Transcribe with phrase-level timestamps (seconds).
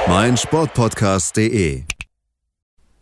[0.00, 1.84] Auf meinsportpodcast.de.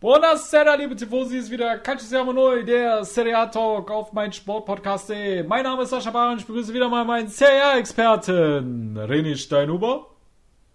[0.00, 5.44] Buonasera, liebe Tifosi, ist wieder Calcio Neu, der Serie A Talk auf meinsportpodcast.de.
[5.44, 10.06] Mein Name ist Sascha Baron, ich begrüße wieder mal meinen Serie A-Experten, René Steinhuber.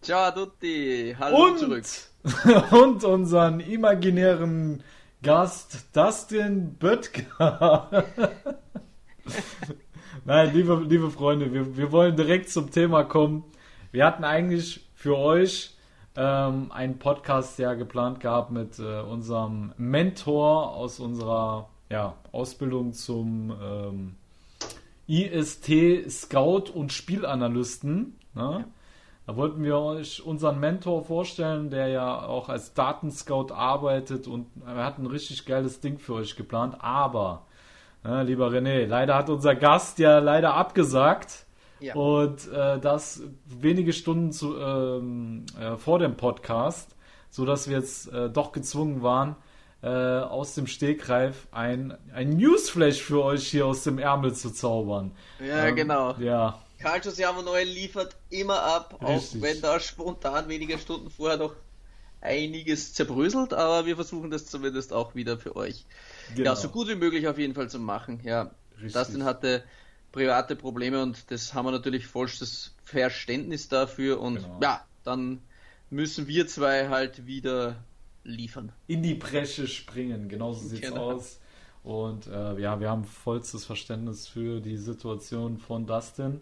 [0.01, 1.83] Ciao a tutti, hallo und, zurück.
[2.71, 4.83] und unseren imaginären
[5.21, 8.05] Gast, Dustin Böttger.
[10.25, 13.43] Nein, liebe, liebe Freunde, wir, wir wollen direkt zum Thema kommen.
[13.91, 15.72] Wir hatten eigentlich für euch
[16.15, 23.53] ähm, einen Podcast ja geplant gehabt mit äh, unserem Mentor aus unserer ja, Ausbildung zum
[23.61, 24.15] ähm,
[25.07, 28.17] IST Scout und Spielanalysten.
[28.35, 28.65] Ne?
[29.25, 34.83] Da wollten wir euch unseren Mentor vorstellen, der ja auch als Datenscout arbeitet und er
[34.83, 36.75] hat ein richtig geiles Ding für euch geplant.
[36.79, 37.45] Aber
[38.03, 41.42] ja, lieber René, leider hat unser Gast ja leider abgesagt.
[41.83, 41.95] Ja.
[41.95, 46.95] Und äh, das wenige Stunden zu, ähm, äh, vor dem Podcast,
[47.29, 49.35] sodass wir jetzt äh, doch gezwungen waren,
[49.81, 55.11] äh, aus dem Stegreif ein, ein Newsflash für euch hier aus dem Ärmel zu zaubern.
[55.45, 56.13] Ja, ähm, genau.
[56.19, 56.59] Ja.
[56.79, 59.41] Calcius Noel liefert immer ab, Richtig.
[59.41, 61.53] auch wenn da spontan wenige Stunden vorher noch
[62.21, 65.85] einiges zerbröselt, aber wir versuchen das zumindest auch wieder für euch
[66.35, 66.51] Genau.
[66.51, 68.19] Ja, so gut wie möglich auf jeden Fall zu machen.
[68.23, 68.93] Ja, Richtig.
[68.93, 69.63] Dustin hatte
[70.13, 74.59] private Probleme und das haben wir natürlich vollstes Verständnis dafür und genau.
[74.61, 75.41] ja, dann
[75.89, 77.75] müssen wir zwei halt wieder
[78.23, 78.71] liefern.
[78.87, 81.11] In die Bresche springen, genauso sieht's genau.
[81.11, 81.39] aus.
[81.83, 86.39] Und äh, ja, wir haben vollstes Verständnis für die Situation von Dustin.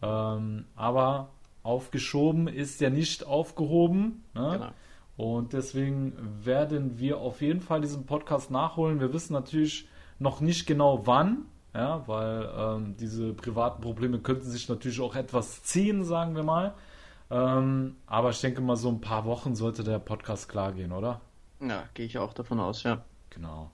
[0.00, 1.30] Ähm, aber
[1.62, 4.24] aufgeschoben ist ja nicht aufgehoben.
[4.34, 4.50] Ne?
[4.52, 4.70] Genau.
[5.18, 6.14] Und deswegen
[6.44, 9.00] werden wir auf jeden Fall diesen Podcast nachholen.
[9.00, 11.46] Wir wissen natürlich noch nicht genau wann,
[11.78, 16.74] ja, weil ähm, diese privaten Probleme könnten sich natürlich auch etwas ziehen, sagen wir mal.
[17.30, 21.20] Ähm, aber ich denke mal, so ein paar Wochen sollte der Podcast klar gehen, oder?
[21.60, 23.04] Ja, gehe ich auch davon aus, ja.
[23.30, 23.70] Genau.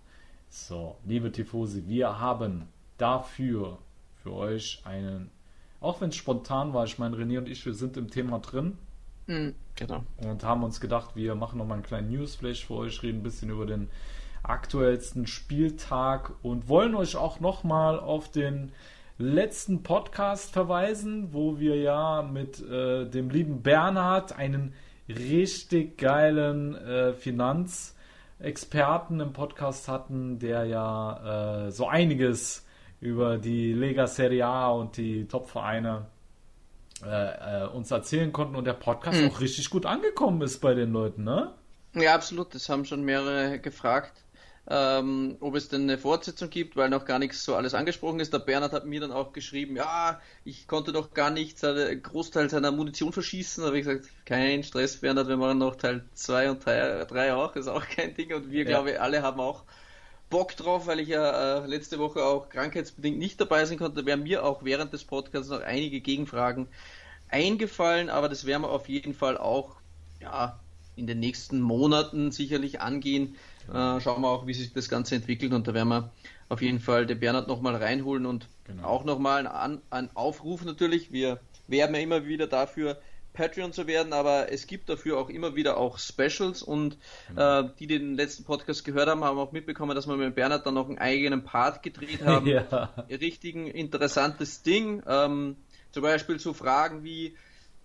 [0.51, 3.79] So, liebe Tifosi, wir haben dafür
[4.23, 5.31] für euch einen,
[5.81, 8.77] auch wenn es spontan war, ich meine, René und ich, wir sind im Thema drin.
[9.29, 10.05] Mhm, genau.
[10.19, 13.49] Und haben uns gedacht, wir machen nochmal einen kleinen Newsflash für euch, reden ein bisschen
[13.49, 13.89] über den
[14.45, 18.73] aktuellsten Spieltag und wollen euch auch nochmal auf den
[19.19, 24.75] letzten Podcast verweisen, wo wir ja mit äh, dem lieben Bernhard einen
[25.09, 32.67] richtig geilen äh, Finanzexperten im Podcast hatten, der ja äh, so einiges
[33.01, 36.07] über die Lega Serie A und die Top-Vereine
[37.05, 39.29] äh, äh, uns erzählen konnten und der Podcast mhm.
[39.29, 41.53] auch richtig gut angekommen ist bei den Leuten, ne?
[41.95, 42.55] Ja, absolut.
[42.55, 44.24] Das haben schon mehrere gefragt,
[44.67, 48.33] ähm, ob es denn eine Fortsetzung gibt, weil noch gar nichts so alles angesprochen ist.
[48.33, 52.49] Der Bernhard hat mir dann auch geschrieben, ja, ich konnte doch gar nicht seine, Großteil
[52.49, 53.63] seiner Munition verschießen.
[53.63, 57.35] Da habe ich gesagt, kein Stress, Bernhard, wir machen noch Teil 2 und Teil 3
[57.35, 58.33] auch, ist auch kein Ding.
[58.33, 58.65] Und wir, ja.
[58.65, 59.65] glaube ich, alle haben auch
[60.31, 64.01] Bock drauf, weil ich ja äh, letzte Woche auch krankheitsbedingt nicht dabei sein konnte.
[64.01, 66.69] Da wären mir auch während des Podcasts noch einige Gegenfragen
[67.29, 69.77] eingefallen, aber das werden wir auf jeden Fall auch
[70.21, 70.59] ja,
[70.97, 73.37] in den nächsten Monaten sicherlich angehen.
[73.67, 73.97] Genau.
[73.97, 76.13] Äh, schauen wir auch, wie sich das Ganze entwickelt und da werden wir
[76.49, 78.85] auf jeden Fall den Bernhard nochmal reinholen und genau.
[78.87, 81.13] auch nochmal einen, einen Aufruf natürlich.
[81.13, 82.99] Wir werben ja immer wieder dafür,
[83.35, 86.97] Patreon zu werden, aber es gibt dafür auch immer wieder auch Specials und
[87.29, 87.61] genau.
[87.61, 90.65] äh, die, die den letzten Podcast gehört haben, haben auch mitbekommen, dass wir mit Bernhard
[90.65, 92.47] dann noch einen eigenen Part gedreht haben.
[92.47, 92.95] ja.
[93.11, 95.03] Richtigen interessantes Ding.
[95.07, 95.57] Ähm,
[95.91, 97.37] zum Beispiel so Fragen wie,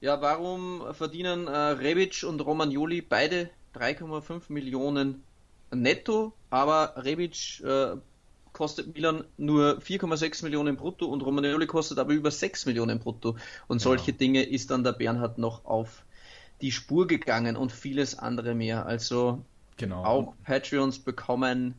[0.01, 5.23] ja, warum verdienen äh, Rebic und Romagnoli beide 3,5 Millionen
[5.71, 7.95] netto, aber Rebic äh,
[8.53, 13.37] kostet Milan nur 4,6 Millionen brutto und Romagnoli kostet aber über 6 Millionen brutto.
[13.67, 14.17] Und solche ja.
[14.17, 16.03] Dinge ist dann der Bernhard noch auf
[16.61, 18.85] die Spur gegangen und vieles andere mehr.
[18.85, 19.43] Also
[19.77, 20.03] genau.
[20.03, 21.75] auch Patreons bekommen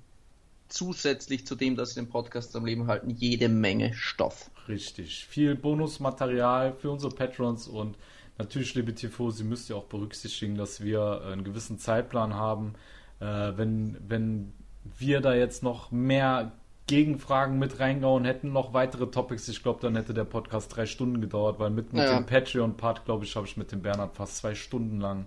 [0.68, 4.50] zusätzlich zu dem, dass sie den Podcast am Leben halten, jede Menge Stoff.
[4.68, 5.26] Richtig.
[5.26, 7.96] Viel Bonusmaterial für unsere Patrons und
[8.38, 12.74] natürlich, liebe Tifosi, müsst ihr auch berücksichtigen, dass wir einen gewissen Zeitplan haben.
[13.20, 14.52] Äh, wenn, wenn
[14.98, 16.52] wir da jetzt noch mehr
[16.86, 19.48] Gegenfragen mit reingehauen hätten, noch weitere Topics.
[19.48, 22.16] Ich glaube, dann hätte der Podcast drei Stunden gedauert, weil mit, mit ja.
[22.16, 25.26] dem Patreon-Part, glaube ich, habe ich mit dem Bernhard fast zwei Stunden lang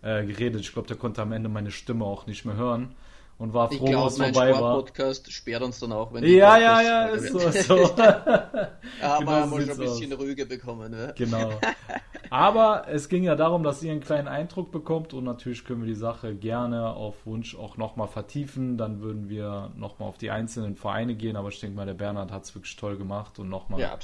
[0.00, 0.62] äh, geredet.
[0.62, 2.94] Ich glaube, der konnte am Ende meine Stimme auch nicht mehr hören
[3.38, 4.76] und war froh, ich wo es vorbei war.
[4.76, 7.38] Podcast sperrt uns dann auch, wenn Ja, ja, ja, ist so.
[7.50, 7.76] so.
[7.96, 10.18] ja, Genau haben wir schon ein bisschen aus.
[10.20, 10.90] ruhiger bekommen.
[10.90, 11.14] Ne?
[11.16, 11.50] Genau.
[12.30, 15.86] Aber es ging ja darum, dass ihr einen kleinen Eindruck bekommt und natürlich können wir
[15.86, 18.76] die Sache gerne auf Wunsch auch nochmal vertiefen.
[18.76, 22.32] Dann würden wir nochmal auf die einzelnen Vereine gehen, aber ich denke mal, der Bernhard
[22.32, 23.96] hat es wirklich toll gemacht und nochmal Ja,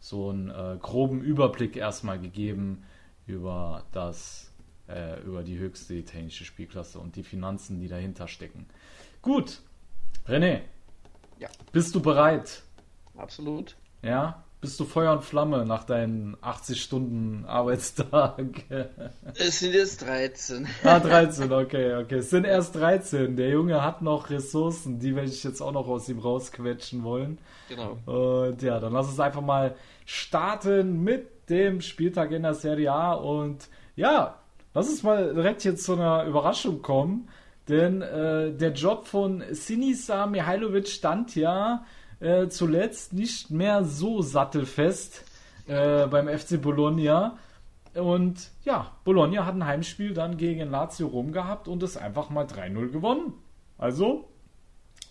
[0.00, 2.84] so einen äh, groben Überblick erstmal gegeben
[3.26, 4.49] über das,
[4.90, 8.66] äh, über die höchste italienische Spielklasse und die Finanzen, die dahinter stecken.
[9.22, 9.60] Gut,
[10.26, 10.60] René,
[11.38, 11.48] Ja.
[11.72, 12.62] bist du bereit?
[13.16, 13.76] Absolut.
[14.02, 14.44] Ja?
[14.60, 18.44] Bist du Feuer und Flamme nach deinen 80 Stunden Arbeitstag?
[19.34, 20.66] Es sind jetzt 13.
[20.84, 22.16] ah, 13, okay, okay.
[22.16, 23.36] Es sind erst 13.
[23.36, 27.38] Der Junge hat noch Ressourcen, die werde ich jetzt auch noch aus ihm rausquetschen wollen.
[27.70, 27.96] Genau.
[28.04, 33.14] Und ja, dann lass uns einfach mal starten mit dem Spieltag in der Serie A.
[33.14, 33.66] Und
[33.96, 34.39] ja,
[34.74, 37.28] lass uns mal direkt jetzt zu einer Überraschung kommen.
[37.68, 41.84] Denn äh, der Job von Sinisa Mihailovic stand ja
[42.18, 45.24] äh, zuletzt nicht mehr so sattelfest
[45.68, 47.38] äh, beim FC Bologna.
[47.94, 52.44] Und ja, Bologna hat ein Heimspiel dann gegen Lazio Rom gehabt und es einfach mal
[52.46, 53.34] 3-0 gewonnen.
[53.78, 54.28] Also,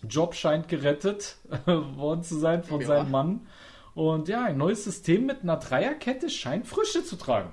[0.08, 1.36] Job scheint gerettet
[1.66, 2.86] worden zu sein von Ja.
[2.86, 3.46] seinem Mann.
[3.94, 7.50] Und ja, ein neues System mit einer Dreierkette scheint Frische zu tragen.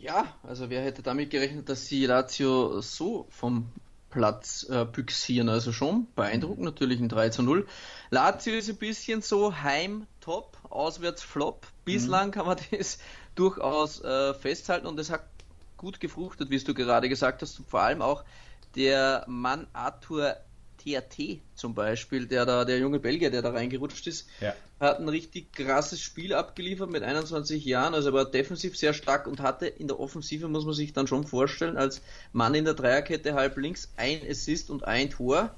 [0.00, 3.72] Ja, also wer hätte damit gerechnet, dass sie Lazio so vom
[4.10, 5.48] Platz äh, büxieren?
[5.48, 7.66] Also schon beeindruckend, natürlich ein 3 zu 0.
[8.10, 11.66] Lazio ist ein bisschen so Heim-Top, Auswärts-Flop.
[11.86, 12.98] Bislang kann man das
[13.34, 15.24] durchaus äh, festhalten und es hat
[15.78, 17.58] gut gefruchtet, wie es du gerade gesagt hast.
[17.58, 18.22] Und vor allem auch
[18.74, 20.36] der Mann Arthur
[20.86, 24.54] TRT zum Beispiel, der da, der junge Belgier, der da reingerutscht ist, Ja.
[24.78, 27.94] hat ein richtig krasses Spiel abgeliefert mit 21 Jahren.
[27.94, 31.06] Also er war defensiv sehr stark und hatte in der Offensive, muss man sich dann
[31.06, 32.02] schon vorstellen, als
[32.32, 35.56] Mann in der Dreierkette halb links ein Assist und ein Tor.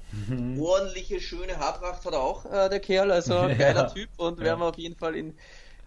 [0.57, 3.11] Ordentliche, schöne Haarpracht hat er auch, äh, der Kerl.
[3.11, 3.47] Also Ja.
[3.49, 4.45] geiler Typ und Ja.
[4.45, 5.37] werden wir auf jeden Fall in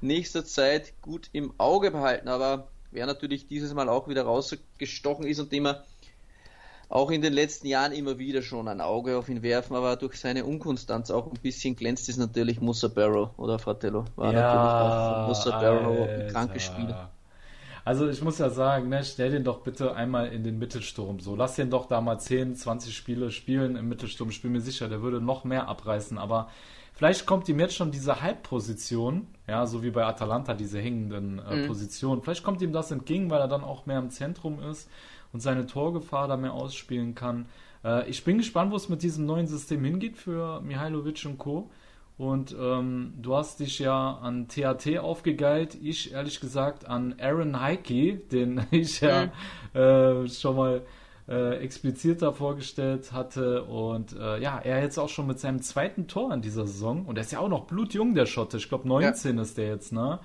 [0.00, 2.28] nächster Zeit gut im Auge behalten.
[2.28, 5.84] Aber wer natürlich dieses Mal auch wieder rausgestochen ist und dem er
[6.92, 10.20] auch in den letzten Jahren immer wieder schon ein Auge auf ihn werfen, aber durch
[10.20, 14.04] seine Unkonstanz auch ein bisschen glänzt, ist natürlich Musa Barrow oder Fratello.
[14.16, 16.94] War natürlich auch Musa Barrow ein krankes Spiel.
[17.84, 21.18] Also ich muss ja sagen, ne, stell den doch bitte einmal in den Mittelsturm.
[21.20, 24.30] So, lass den doch da mal 10, 20 Spiele spielen im Mittelsturm.
[24.30, 26.18] Ich bin mir sicher, der würde noch mehr abreißen.
[26.18, 26.48] Aber
[26.92, 31.56] vielleicht kommt ihm jetzt schon diese Halbposition, ja, so wie bei Atalanta, diese hängenden äh,
[31.56, 31.66] Mhm.
[31.66, 32.22] Positionen.
[32.22, 34.88] Vielleicht kommt ihm das entgegen, weil er dann auch mehr im Zentrum ist
[35.32, 37.46] und seine Torgefahr da mehr ausspielen kann.
[37.84, 41.70] Äh, ich bin gespannt, wo es mit diesem neuen System hingeht für Mihailovic und Co.
[42.18, 48.16] Und ähm, du hast dich ja an THT aufgegeilt, ich ehrlich gesagt an Aaron Heike,
[48.16, 49.32] den ich ja
[49.74, 50.82] äh, schon mal
[51.28, 53.64] äh, expliziter vorgestellt hatte.
[53.64, 57.06] Und äh, ja, er jetzt auch schon mit seinem zweiten Tor in dieser Saison.
[57.06, 58.58] Und er ist ja auch noch blutjung, der Schotte.
[58.58, 60.20] Ich glaube 19 ist der jetzt, ne?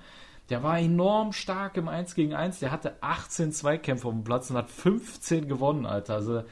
[0.50, 2.60] Der war enorm stark im 1 gegen 1.
[2.60, 6.14] Der hatte 18 Zweikämpfe auf dem Platz und hat 15 gewonnen, Alter.
[6.14, 6.42] Also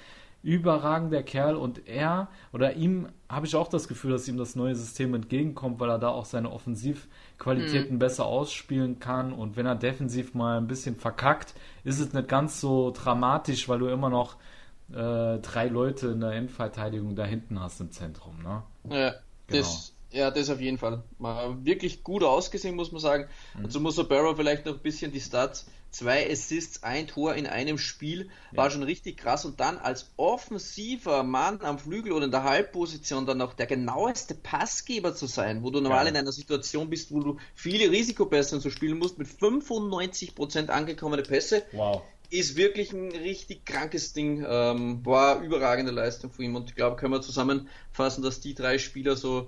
[0.42, 4.76] überragender Kerl und er oder ihm habe ich auch das Gefühl, dass ihm das neue
[4.76, 10.34] System entgegenkommt, weil er da auch seine Offensivqualitäten besser ausspielen kann und wenn er defensiv
[10.34, 14.36] mal ein bisschen verkackt, ist es nicht ganz so dramatisch, weil du immer noch
[14.90, 18.62] äh, drei Leute in der Endverteidigung da hinten hast im Zentrum, ne?
[18.88, 19.14] Ja,
[19.48, 21.02] das, ja, das auf jeden Fall.
[21.18, 23.28] Mal wirklich gut ausgesehen, muss man sagen.
[23.54, 23.62] Mhm.
[23.64, 25.66] Dazu muss der Barrow vielleicht noch ein bisschen die Stats.
[25.90, 29.44] Zwei Assists, ein Tor in einem Spiel, war schon richtig krass.
[29.46, 34.34] Und dann als offensiver Mann am Flügel oder in der Halbposition dann noch der genaueste
[34.34, 36.08] Passgeber zu sein, wo du normal Geil.
[36.14, 41.62] in einer Situation bist, wo du viele Risikopässe zu spielen musst, mit 95% angekommene Pässe,
[41.72, 42.02] Wow.
[42.30, 44.44] ist wirklich ein richtig krankes Ding.
[44.46, 48.78] Ähm, war überragende Leistung von ihm und ich glaube, können wir zusammenfassen, dass die drei
[48.78, 49.46] Spieler so,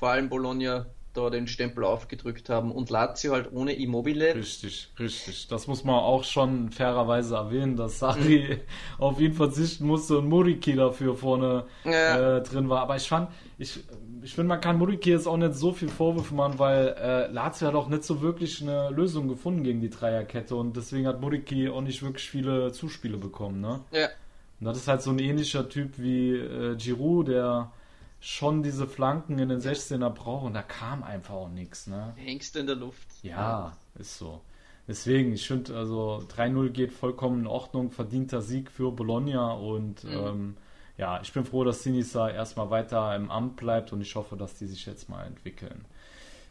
[0.00, 4.34] vor allem Bologna, da den Stempel aufgedrückt haben und Lazio halt ohne Immobile.
[4.34, 5.46] Richtig, richtig.
[5.48, 8.58] Das muss man auch schon fairerweise erwähnen, dass Sari
[8.98, 12.38] auf ihn verzichten musste und Muriki dafür vorne Ja.
[12.38, 12.80] äh, drin war.
[12.82, 13.28] Aber ich fand,
[13.58, 13.80] ich,
[14.22, 17.68] ich finde, man kann Muriki jetzt auch nicht so viel Vorwürfe machen, weil äh, Lazio
[17.68, 21.68] hat auch nicht so wirklich eine Lösung gefunden gegen die Dreierkette und deswegen hat Muriki
[21.68, 23.60] auch nicht wirklich viele Zuspiele bekommen.
[23.60, 23.80] Ne?
[23.90, 24.08] Ja,
[24.60, 27.72] Und das ist halt so ein ähnlicher Typ wie äh, Giroud, der
[28.20, 31.86] schon diese Flanken in den 16er braucht und da kam einfach auch nichts.
[31.86, 32.12] Ne?
[32.16, 33.08] hängst du in der Luft.
[33.22, 34.40] Ja, ist so.
[34.86, 40.56] Deswegen, ich finde, also 3-0 geht vollkommen in Ordnung, verdienter Sieg für Bologna und ähm,
[40.98, 44.54] ja, ich bin froh, dass Sinisa erstmal weiter im Amt bleibt und ich hoffe, dass
[44.58, 45.84] die sich jetzt mal entwickeln.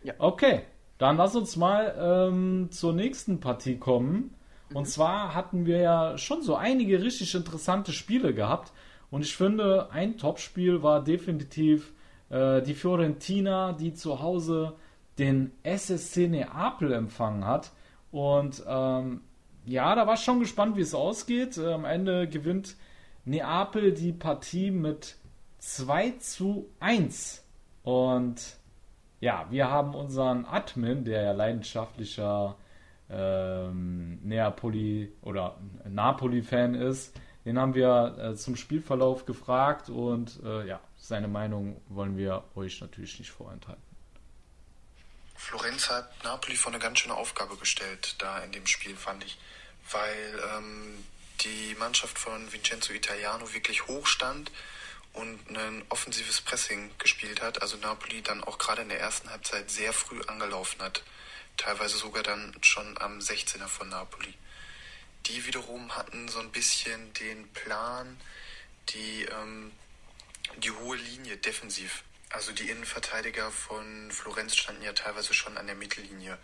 [0.04, 0.14] Ja.
[0.18, 0.64] Okay,
[0.98, 4.34] dann lass uns mal ähm, zur nächsten Partie kommen.
[4.74, 8.72] Und zwar hatten wir ja schon so einige richtig interessante Spiele gehabt.
[9.12, 11.94] Und ich finde, ein Topspiel war definitiv
[12.30, 14.76] äh, die Fiorentina, die zu Hause
[15.18, 17.72] den SSC Neapel empfangen hat.
[18.12, 19.22] Und ähm,
[19.66, 21.58] ja, da war ich schon gespannt, wie es ausgeht.
[21.58, 22.76] Äh, am Ende gewinnt
[23.26, 25.18] Neapel die Partie mit
[25.60, 27.46] 2 zu 1.
[27.84, 28.58] Und
[29.20, 32.56] ja, wir haben unseren Admin, der ja leidenschaftlicher
[33.10, 35.58] ähm, Neapoli oder
[35.90, 37.20] Napoli-Fan ist,
[37.50, 42.80] den haben wir äh, zum Spielverlauf gefragt und äh, ja, seine Meinung wollen wir euch
[42.80, 43.82] natürlich nicht vorenthalten.
[45.36, 49.40] Florenz hat Napoli vor eine ganz schöne Aufgabe gestellt, da in dem Spiel, fand ich,
[49.90, 51.04] weil ähm,
[51.42, 54.52] die Mannschaft von Vincenzo Italiano wirklich hoch stand
[55.14, 57.64] und ein offensives Pressing gespielt hat.
[57.64, 61.02] Also Napoli dann auch gerade in der ersten Halbzeit sehr früh angelaufen hat.
[61.58, 64.36] Teilweise sogar dann schon am 16er von Napoli.
[65.28, 68.20] Die wiederum hatten so ein bisschen den Plan,
[68.90, 69.72] die, ähm,
[70.58, 72.04] die hohe Linie defensiv.
[72.32, 76.38] Also die Innenverteidiger von Florenz standen ja teilweise schon an der Mittellinie.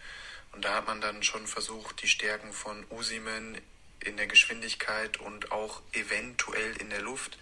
[0.52, 3.60] Und da hat man dann schon versucht, die Stärken von Usimen
[4.00, 7.38] in der Geschwindigkeit und auch eventuell in der Luft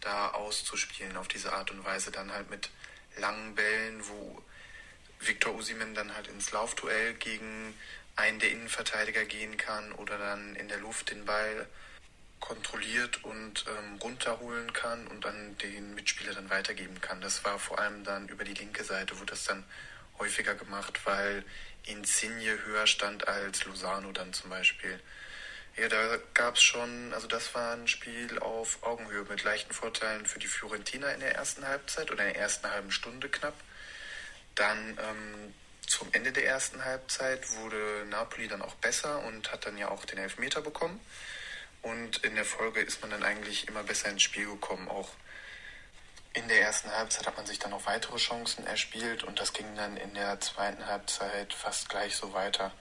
[0.00, 1.16] da auszuspielen.
[1.16, 2.70] Auf diese Art und Weise dann halt mit
[3.16, 4.42] langen Bällen, wo
[5.20, 7.74] Viktor Usimen dann halt ins Laufduell gegen
[8.16, 11.66] einen der Innenverteidiger gehen kann oder dann in der Luft den Ball
[12.40, 17.20] kontrolliert und ähm, runterholen kann und an den Mitspieler dann weitergeben kann.
[17.20, 19.64] Das war vor allem dann über die linke Seite, wo das dann
[20.18, 21.44] häufiger gemacht, weil
[21.86, 25.00] Insigne höher stand als Lozano dann zum Beispiel.
[25.76, 30.24] Ja, da gab es schon, also das war ein Spiel auf Augenhöhe mit leichten Vorteilen
[30.24, 33.56] für die Fiorentina in der ersten Halbzeit oder in der ersten halben Stunde knapp.
[34.54, 35.54] Dann ähm,
[35.86, 40.04] zum Ende der ersten Halbzeit wurde Napoli dann auch besser und hat dann ja auch
[40.04, 41.00] den Elfmeter bekommen.
[41.82, 44.88] Und in der Folge ist man dann eigentlich immer besser ins Spiel gekommen.
[44.88, 45.10] Auch
[46.32, 49.76] in der ersten Halbzeit hat man sich dann noch weitere Chancen erspielt und das ging
[49.76, 52.72] dann in der zweiten Halbzeit fast gleich so weiter.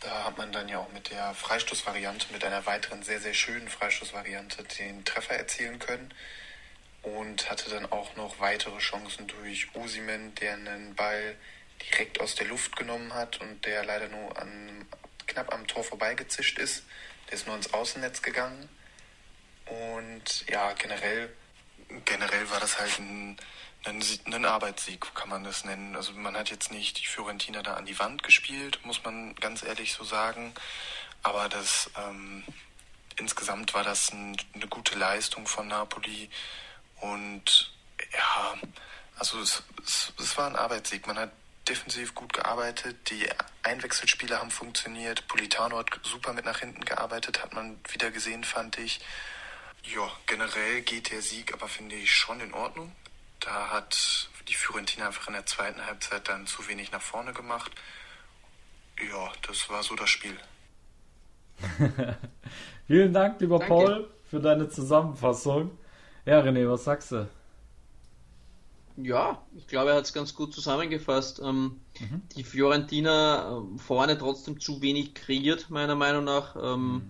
[0.00, 3.68] Da hat man dann ja auch mit der Freistoßvariante, mit einer weiteren sehr, sehr schönen
[3.68, 6.12] Freistoßvariante den Treffer erzielen können
[7.02, 11.36] und hatte dann auch noch weitere Chancen durch Usimen, der einen Ball
[11.90, 14.86] direkt aus der Luft genommen hat und der leider nur an,
[15.26, 16.84] knapp am Tor vorbeigezischt ist.
[17.28, 18.68] Der ist nur ins Außennetz gegangen.
[19.66, 21.34] Und ja, generell,
[22.04, 23.38] generell war das halt ein
[23.84, 25.96] einen, einen Arbeitssieg, kann man das nennen.
[25.96, 29.62] Also man hat jetzt nicht die Fiorentina da an die Wand gespielt, muss man ganz
[29.62, 30.52] ehrlich so sagen.
[31.22, 32.44] Aber das ähm,
[33.16, 36.28] insgesamt war das ein, eine gute Leistung von Napoli.
[37.00, 37.72] Und
[38.12, 38.54] ja,
[39.18, 41.06] also es, es, es war ein Arbeitssieg.
[41.06, 41.32] Man hat
[41.70, 43.26] defensiv gut gearbeitet, die
[43.62, 48.78] Einwechselspieler haben funktioniert, Politano hat super mit nach hinten gearbeitet, hat man wieder gesehen, fand
[48.78, 49.00] ich.
[49.84, 52.92] Ja, generell geht der Sieg aber, finde ich, schon in Ordnung.
[53.38, 57.70] Da hat die Fiorentina einfach in der zweiten Halbzeit dann zu wenig nach vorne gemacht.
[59.00, 60.36] Ja, das war so das Spiel.
[62.86, 63.72] Vielen Dank, lieber Danke.
[63.72, 65.78] Paul, für deine Zusammenfassung.
[66.26, 67.28] Ja, René, was sagst du?
[69.04, 71.40] Ja, ich glaube, er hat es ganz gut zusammengefasst.
[71.40, 72.22] Ähm, mhm.
[72.36, 76.56] Die Fiorentina äh, vorne trotzdem zu wenig kreiert, meiner Meinung nach.
[76.56, 77.02] Ähm, mhm.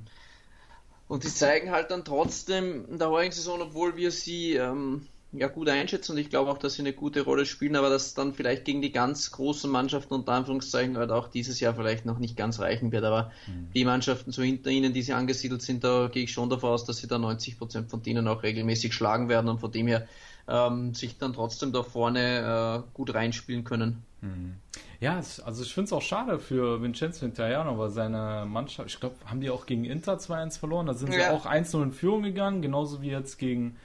[1.09, 5.47] Und die zeigen halt dann trotzdem in der heurigen Saison, obwohl wir sie ähm, ja
[5.49, 8.35] gut einschätzen und ich glaube auch, dass sie eine gute Rolle spielen, aber dass dann
[8.35, 12.37] vielleicht gegen die ganz großen Mannschaften unter Anführungszeichen halt auch dieses Jahr vielleicht noch nicht
[12.37, 13.05] ganz reichen wird.
[13.05, 13.71] Aber mhm.
[13.73, 16.85] die Mannschaften so hinter ihnen, die sie angesiedelt sind, da gehe ich schon davon aus,
[16.85, 20.09] dass sie da 90 Prozent von denen auch regelmäßig schlagen werden und von dem her
[20.51, 24.03] ähm, sich dann trotzdem da vorne äh, gut reinspielen können.
[24.21, 24.57] Mhm.
[25.01, 29.17] Ja, also ich finde es auch schade für Vincenzo Italiano, weil seine Mannschaft, ich glaube,
[29.25, 31.31] haben die auch gegen Inter 2-1 verloren, da sind sie ja.
[31.31, 33.77] auch 1-0 in Führung gegangen, genauso wie jetzt gegen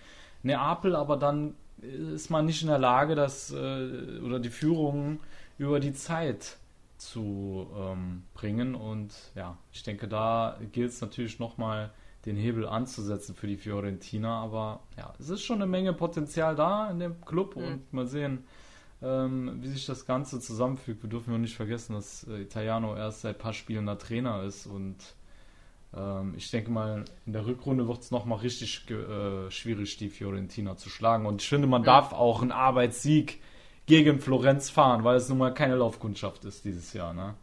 [0.43, 5.19] Neapel, aber dann ist man nicht in der Lage, das äh, oder die Führung
[5.57, 6.57] über die Zeit
[6.97, 8.75] zu ähm, bringen.
[8.75, 11.91] Und ja, ich denke, da gilt es natürlich nochmal
[12.25, 14.41] den Hebel anzusetzen für die Fiorentina.
[14.41, 17.63] Aber ja, es ist schon eine Menge Potenzial da in dem Club mhm.
[17.63, 18.45] und mal sehen,
[19.01, 21.03] ähm, wie sich das Ganze zusammenfügt.
[21.03, 24.43] Wir dürfen ja nicht vergessen, dass äh, Italiano erst seit ein paar Spielen der Trainer
[24.43, 24.97] ist und
[25.95, 30.75] ähm, ich denke mal, in der Rückrunde wird es nochmal richtig äh, schwierig, die Fiorentina
[30.77, 31.25] zu schlagen.
[31.25, 32.01] Und ich finde, man ja.
[32.01, 33.41] darf auch einen Arbeitssieg
[33.85, 37.13] gegen Florenz fahren, weil es nun mal keine Laufkundschaft ist dieses Jahr.
[37.13, 37.35] Ne?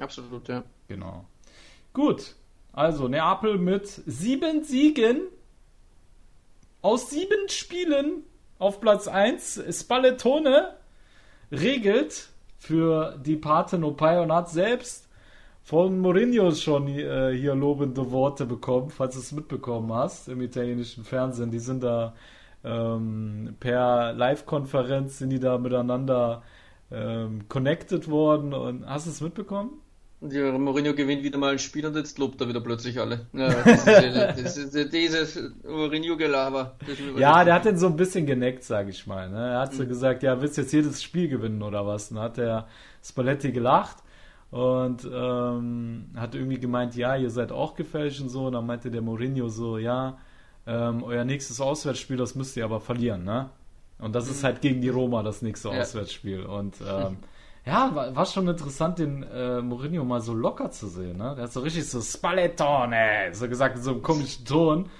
[0.00, 0.64] Absolut, ja.
[0.88, 1.24] Genau.
[1.92, 2.34] Gut,
[2.74, 5.22] also Neapel mit sieben Siegen
[6.82, 8.24] aus sieben Spielen
[8.58, 9.62] auf Platz 1.
[9.70, 10.74] Spallettone
[11.50, 12.28] regelt
[12.58, 15.08] für die Parthenopai und hat selbst
[15.62, 21.04] von Mourinho schon äh, hier lobende Worte bekommen, falls du es mitbekommen hast im italienischen
[21.04, 21.50] Fernsehen.
[21.50, 22.14] Die sind da
[22.64, 26.42] ähm, per Live-Konferenz sind die da miteinander
[26.90, 29.80] ähm, connected worden und hast du es mitbekommen?
[30.30, 33.26] Ja, Mourinho gewinnt wieder mal ein Spiel und jetzt lobt er wieder plötzlich alle.
[33.32, 33.86] Ja, das ist,
[34.44, 36.76] das ist dieses Mourinho-Gelaber.
[37.18, 39.28] Ja, der hat den so ein bisschen geneckt, sag ich mal.
[39.28, 39.50] Ne?
[39.50, 39.88] Er hat so mhm.
[39.88, 42.08] gesagt, ja, willst du jetzt jedes Spiel gewinnen oder was?
[42.08, 42.66] Dann hat der
[43.02, 43.98] Spalletti gelacht
[44.50, 48.46] und ähm, hat irgendwie gemeint, ja, ihr seid auch gefälscht und so.
[48.46, 50.16] Und dann meinte der Mourinho so, ja,
[50.66, 53.50] ähm, euer nächstes Auswärtsspiel, das müsst ihr aber verlieren, ne?
[53.98, 54.46] Und das ist mhm.
[54.46, 55.80] halt gegen die Roma das nächste ja.
[55.80, 56.44] Auswärtsspiel.
[56.44, 57.18] Und ähm,
[57.66, 61.16] ja, war, war, schon interessant, den äh, Mourinho mal so locker zu sehen.
[61.16, 61.34] Ne?
[61.34, 64.90] Der hat so richtig so Spallettone, so gesagt in so einem komischen Ton.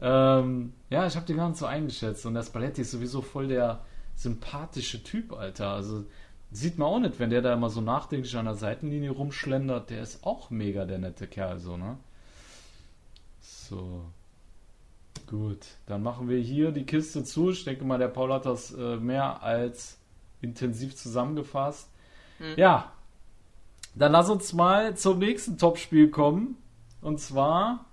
[0.00, 2.26] Ähm, ja, ich habe den gar nicht so eingeschätzt.
[2.26, 3.84] Und der Spalletti ist sowieso voll der
[4.16, 5.70] sympathische Typ, Alter.
[5.70, 6.04] Also
[6.50, 9.90] sieht man auch nicht, wenn der da immer so nachdenklich an der Seitenlinie rumschlendert.
[9.90, 11.96] Der ist auch mega der nette Kerl, so, ne?
[13.40, 14.04] So.
[15.28, 17.50] Gut, dann machen wir hier die Kiste zu.
[17.50, 19.96] Ich denke mal, der Paul hat das äh, mehr als
[20.40, 21.88] intensiv zusammengefasst.
[22.40, 22.54] Mhm.
[22.56, 22.92] Ja,
[23.94, 26.56] dann lass uns mal zum nächsten Topspiel kommen.
[27.00, 27.86] Und zwar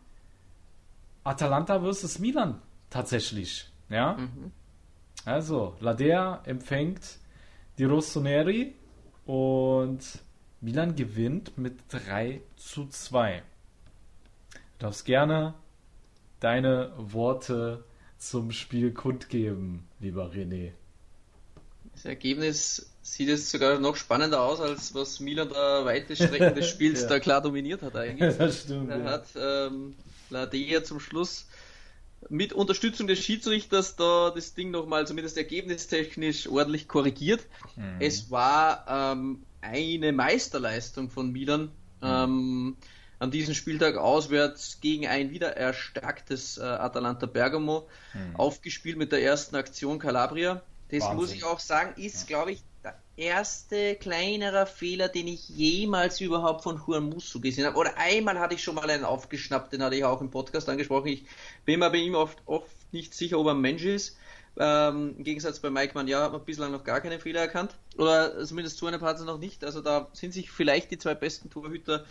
[1.24, 2.20] Atalanta vs.
[2.20, 3.70] Milan tatsächlich.
[3.90, 4.14] Ja.
[4.14, 4.52] Mhm.
[5.26, 7.18] Also, Ladea empfängt
[7.78, 8.74] die Rossoneri
[9.26, 10.00] und
[10.62, 13.44] Milan gewinnt mit 3 zu 2.
[14.52, 15.54] Du darfst gerne
[16.40, 17.84] deine Worte
[18.18, 20.72] zum Spiel kundgeben, lieber René.
[21.94, 26.68] Das Ergebnis sieht es sogar noch spannender aus, als was Milan da weite Strecken des
[26.70, 27.08] Spiels ja.
[27.08, 28.38] da klar dominiert hat eigentlich.
[28.38, 28.92] das stimmt.
[28.92, 29.06] Da ja.
[29.06, 29.96] hat ähm,
[30.30, 31.48] Ladea zum Schluss
[32.30, 37.46] mit Unterstützung des Schiedsrichters da das Ding nochmal zumindest ergebnistechnisch ordentlich korrigiert.
[37.76, 37.96] Mhm.
[38.00, 41.72] Es war ähm, eine Meisterleistung von Milan.
[42.02, 42.08] Mhm.
[42.08, 42.78] Ähm,
[43.20, 48.36] an diesem Spieltag auswärts gegen ein wieder erstarktes äh, Atalanta Bergamo mhm.
[48.36, 50.62] aufgespielt mit der ersten Aktion Calabria.
[50.90, 51.18] Das Wahnsinn.
[51.18, 52.36] muss ich auch sagen, ist, ja.
[52.36, 52.62] glaube ich,
[53.18, 57.78] erste kleinerer Fehler, den ich jemals überhaupt von Juan Musso gesehen habe.
[57.78, 61.08] Oder einmal hatte ich schon mal einen aufgeschnappt, den hatte ich auch im Podcast angesprochen.
[61.08, 61.26] Ich
[61.66, 64.18] bin mir bei ihm oft, oft nicht sicher, ob er ein Mensch ist.
[64.60, 67.76] Ähm, Im Gegensatz bei Mike Mann, ja, hat man bislang noch gar keine Fehler erkannt.
[67.98, 69.64] Oder zumindest zu einem Partner noch nicht.
[69.64, 72.06] Also da sind sich vielleicht die zwei besten Torhüter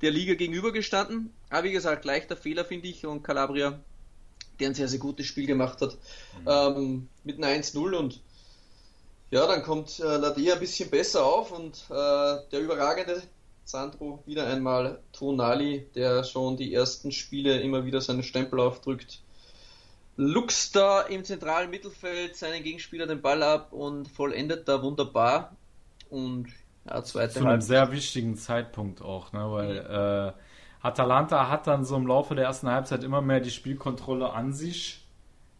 [0.00, 1.32] der Liga gegenübergestanden.
[1.50, 3.80] Aber wie gesagt, leichter Fehler finde ich und Calabria
[4.60, 5.96] der ein sehr, sehr gutes Spiel gemacht hat,
[6.40, 6.46] mhm.
[6.46, 8.20] ähm, mit einem 1-0 und
[9.32, 13.22] ja, dann kommt äh, Ladea ein bisschen besser auf und äh, der überragende
[13.64, 19.22] Sandro wieder einmal Tonali, der schon die ersten Spiele immer wieder seinen Stempel aufdrückt.
[20.18, 25.56] Lux da im zentralen Mittelfeld seinen Gegenspieler den Ball ab und vollendet da wunderbar.
[26.10, 26.48] Und
[26.84, 27.68] ja, zweite Zu einem Halbzeit.
[27.68, 29.50] sehr wichtigen Zeitpunkt auch, ne?
[29.50, 34.30] weil äh, Atalanta hat dann so im Laufe der ersten Halbzeit immer mehr die Spielkontrolle
[34.30, 35.01] an sich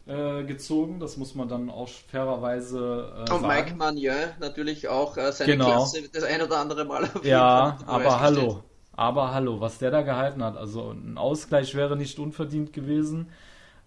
[0.07, 1.01] äh, gezogen.
[1.01, 5.67] Das muss man dann auch fairerweise äh, Und Mike Manier natürlich auch äh, seine genau.
[5.67, 8.65] Klasse das ein oder andere Mal auf Ja, aber hallo.
[8.95, 10.57] Aber hallo, was der da gehalten hat.
[10.57, 13.31] Also ein Ausgleich wäre nicht unverdient gewesen.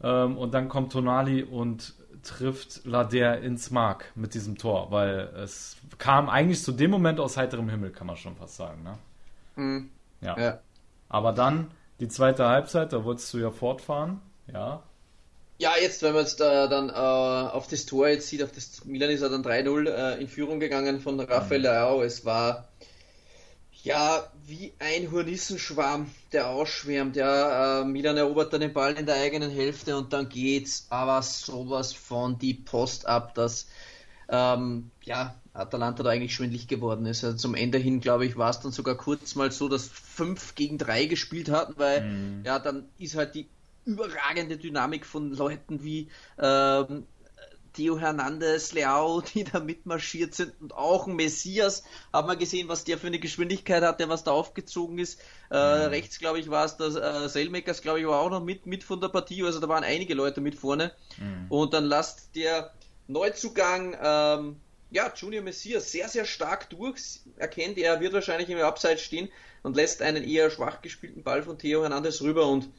[0.01, 5.77] Ähm, und dann kommt Tonali und trifft Lader ins Mark mit diesem Tor, weil es
[5.97, 8.83] kam eigentlich zu dem Moment aus heiterem Himmel, kann man schon fast sagen.
[8.83, 8.97] Ne?
[9.55, 9.89] Mhm.
[10.21, 10.39] Ja.
[10.39, 10.59] ja.
[11.07, 14.81] Aber dann die zweite Halbzeit, da wolltest du ja fortfahren, ja.
[15.57, 18.83] Ja, jetzt, wenn man jetzt äh, dann äh, auf das Tor jetzt sieht, auf das
[18.83, 21.65] Milan ist er dann 3-0 äh, in Führung gegangen von Rafael mhm.
[21.65, 22.03] Leao.
[22.03, 22.67] Es war
[23.83, 27.15] ja wie ein Hornissenschwarm, der ausschwärmt.
[27.15, 31.21] Ja, äh, Milan erobert dann den Ball in der eigenen Hälfte und dann geht's aber
[31.21, 33.67] sowas von die Post ab, dass
[34.27, 37.23] ähm, ja, Atalanta da eigentlich schwindlig geworden ist.
[37.23, 40.55] Also zum Ende hin, glaube ich, war es dann sogar kurz mal so, dass 5
[40.55, 42.43] gegen 3 gespielt hatten, weil mhm.
[42.43, 43.47] ja, dann ist halt die
[43.85, 47.05] überragende Dynamik von Leuten wie ähm,
[47.75, 52.83] Theo Hernandez, Leao, die da mitmarschiert sind und auch ein Messias, haben wir gesehen, was
[52.83, 55.19] der für eine Geschwindigkeit hat, der was da aufgezogen ist.
[55.51, 55.89] Äh, mhm.
[55.89, 58.83] Rechts, glaube ich, war es das äh, Selmakers, glaube ich, war auch noch mit, mit
[58.83, 60.91] von der Partie, also da waren einige Leute mit vorne.
[61.17, 61.45] Mhm.
[61.49, 62.73] Und dann lasst der
[63.07, 64.55] Neuzugang, ähm,
[64.91, 67.19] ja, Junior Messias sehr, sehr stark durch.
[67.37, 69.29] Erkennt, er wird wahrscheinlich im Abseits stehen
[69.61, 72.69] und lässt einen eher schwach gespielten Ball von Theo Hernandez rüber und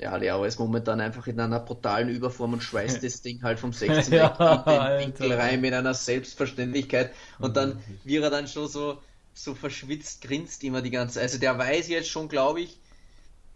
[0.00, 3.72] ja, Leo ist momentan einfach in einer brutalen Überform und schweißt das Ding halt vom
[3.72, 4.28] 16 ja,
[4.64, 8.98] in den Winkel rein mit einer Selbstverständlichkeit und dann, wie er dann schon so,
[9.34, 11.24] so verschwitzt grinst immer die ganze Zeit.
[11.24, 12.78] Also der weiß jetzt schon, glaube ich,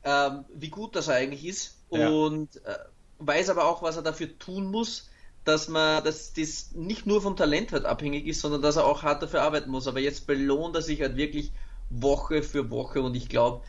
[0.04, 2.72] ähm, wie gut das eigentlich ist und ja.
[2.72, 2.78] äh,
[3.20, 5.08] weiß aber auch, was er dafür tun muss,
[5.44, 9.02] dass man, dass das nicht nur vom Talent halt abhängig ist, sondern dass er auch
[9.02, 9.88] hart dafür arbeiten muss.
[9.88, 11.52] Aber jetzt belohnt er sich halt wirklich
[11.88, 13.62] Woche für Woche und ich glaube,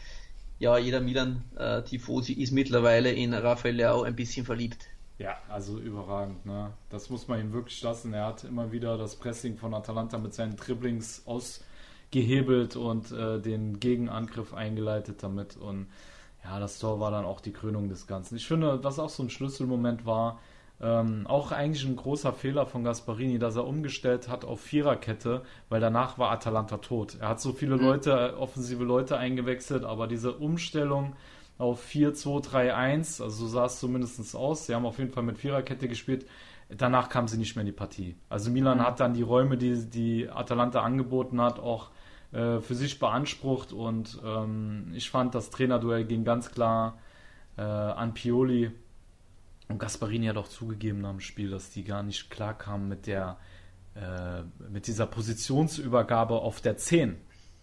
[0.60, 4.88] ja, jeder Milan-Tifosi ist mittlerweile in Rafael Leao ein bisschen verliebt.
[5.18, 6.74] Ja, also überragend, ne?
[6.89, 8.13] Das muss man ihm wirklich lassen.
[8.13, 13.80] Er hat immer wieder das Pressing von Atalanta mit seinen Dribblings ausgehebelt und äh, den
[13.80, 15.56] Gegenangriff eingeleitet damit.
[15.56, 15.88] Und
[16.44, 18.36] ja, das Tor war dann auch die Krönung des Ganzen.
[18.36, 20.39] Ich finde, was auch so ein Schlüsselmoment war,
[20.82, 25.80] ähm, auch eigentlich ein großer Fehler von Gasparini, dass er umgestellt hat auf Viererkette, weil
[25.80, 27.18] danach war Atalanta tot.
[27.20, 27.84] Er hat so viele mhm.
[27.84, 31.16] Leute, offensive Leute eingewechselt, aber diese Umstellung
[31.58, 34.66] auf 4-2-3-1, also so sah es zumindest aus.
[34.66, 36.26] Sie haben auf jeden Fall mit Viererkette gespielt.
[36.70, 38.16] Danach kam sie nicht mehr in die Partie.
[38.28, 38.84] Also Milan mhm.
[38.84, 41.92] hat dann die Räume, die, die Atalanta angeboten hat, auch
[42.34, 46.98] äh, für sich beansprucht und ähm, ich fand, das Trainerduell ging ganz klar
[47.58, 48.72] äh, an Pioli
[49.67, 53.08] und Gasparini hat auch zugegeben nach dem Spiel, dass die gar nicht klar kamen mit
[53.08, 53.38] der
[53.95, 57.15] äh, mit dieser Positionsübergabe auf der 10.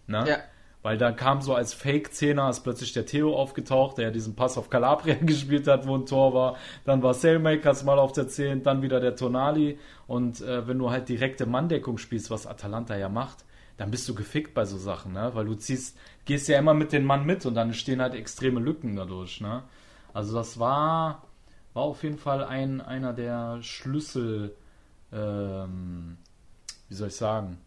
[0.07, 0.25] Ne?
[0.27, 0.37] Ja.
[0.81, 4.57] Weil dann kam so als Fake-Zehner ist plötzlich der Theo aufgetaucht, der ja diesen Pass
[4.57, 6.57] auf Calabria gespielt hat, wo ein Tor war.
[6.85, 9.77] Dann war Sailmakers mal auf der 10, dann wieder der Tonali.
[10.07, 13.45] Und äh, wenn du halt direkte Manndeckung spielst, was Atalanta ja macht,
[13.77, 15.31] dann bist du gefickt bei so Sachen, ne?
[15.33, 18.59] Weil du ziehst, gehst ja immer mit den Mann mit und dann entstehen halt extreme
[18.59, 19.63] Lücken dadurch, ne?
[20.13, 21.23] Also das war,
[21.73, 24.55] war auf jeden Fall ein, einer der Schlüssel,
[25.11, 26.17] ähm,
[26.89, 27.57] wie soll ich sagen,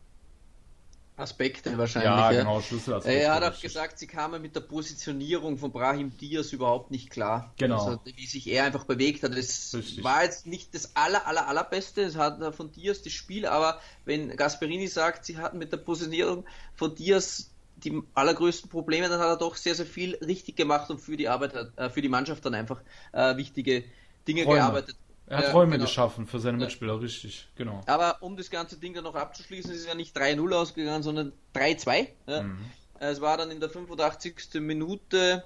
[1.16, 2.10] Aspekte wahrscheinlich.
[2.10, 2.40] Ja, ja.
[2.40, 3.18] genau, Schlüsselaspekte.
[3.18, 7.54] Er hat auch gesagt, sie kamen mit der Positionierung von Brahim Diaz überhaupt nicht klar.
[7.56, 7.82] Genau.
[7.82, 9.32] Also, wie sich er einfach bewegt hat.
[9.32, 10.04] Das richtig.
[10.04, 12.02] war jetzt nicht das aller, aller, allerbeste.
[12.02, 16.44] Es hat von Diaz das Spiel, aber wenn Gasperini sagt, sie hatten mit der Positionierung
[16.74, 17.50] von Diaz
[17.86, 21.28] die allergrößten Probleme, dann hat er doch sehr, sehr viel richtig gemacht und für die
[21.28, 23.84] Arbeit, äh, für die Mannschaft dann einfach äh, wichtige
[24.26, 24.58] Dinge Räume.
[24.58, 24.96] gearbeitet.
[25.28, 25.84] Er hat Räume genau.
[25.84, 27.80] geschaffen für seine Mitspieler, richtig, genau.
[27.86, 31.32] Aber um das ganze Ding dann noch abzuschließen, ist es ja nicht 3-0 ausgegangen, sondern
[31.54, 32.08] 3-2.
[32.26, 32.42] Ja.
[32.42, 32.58] Mhm.
[33.00, 34.60] Es war dann in der 85.
[34.60, 35.44] Minute,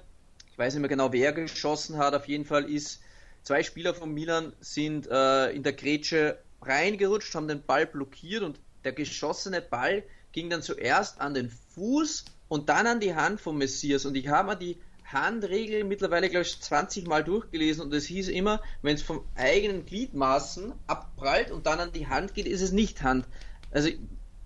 [0.51, 3.01] ich weiß nicht mehr genau, wer geschossen hat, auf jeden Fall ist,
[3.41, 8.59] zwei Spieler von Milan sind äh, in der Grätsche reingerutscht, haben den Ball blockiert und
[8.83, 13.57] der geschossene Ball ging dann zuerst an den Fuß und dann an die Hand von
[13.57, 14.05] Messias.
[14.05, 18.29] Und ich habe mir die Handregel mittlerweile, glaube ich, 20 Mal durchgelesen und es hieß
[18.29, 22.71] immer, wenn es vom eigenen Gliedmaßen abprallt und dann an die Hand geht, ist es
[22.71, 23.25] nicht Hand.
[23.71, 23.89] Also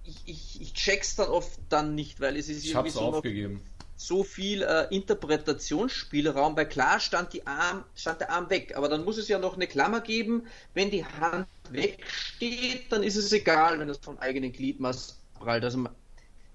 [0.04, 3.62] ich, ich, ich check's dann oft dann nicht, weil es ist ich irgendwie so, aufgegeben.
[3.96, 9.04] so viel äh, Interpretationsspielraum, weil klar stand, die Arm, stand der Arm weg, aber dann
[9.04, 13.80] muss es ja noch eine Klammer geben, wenn die Hand wegsteht, dann ist es egal,
[13.80, 15.64] wenn es vom eigenen Gliedmaß prallt.
[15.64, 15.86] Also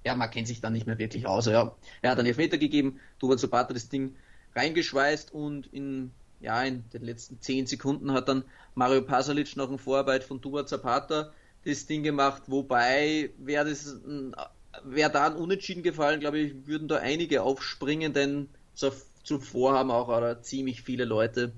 [0.04, 1.46] ja, man kennt sich dann nicht mehr wirklich aus.
[1.46, 4.16] Ja, er hat einen Elfmeter gegeben, Duvan Zapata das Ding
[4.54, 9.78] reingeschweißt und in, ja, in den letzten zehn Sekunden hat dann Mario Pasalic nach dem
[9.78, 11.32] Vorarbeit von Duvan Zapata
[11.64, 13.96] das Ding gemacht, wobei wäre das
[15.12, 18.48] da ein Unentschieden gefallen, glaube ich, würden da einige aufspringen, denn
[19.22, 21.52] zuvor haben auch oder ziemlich viele Leute,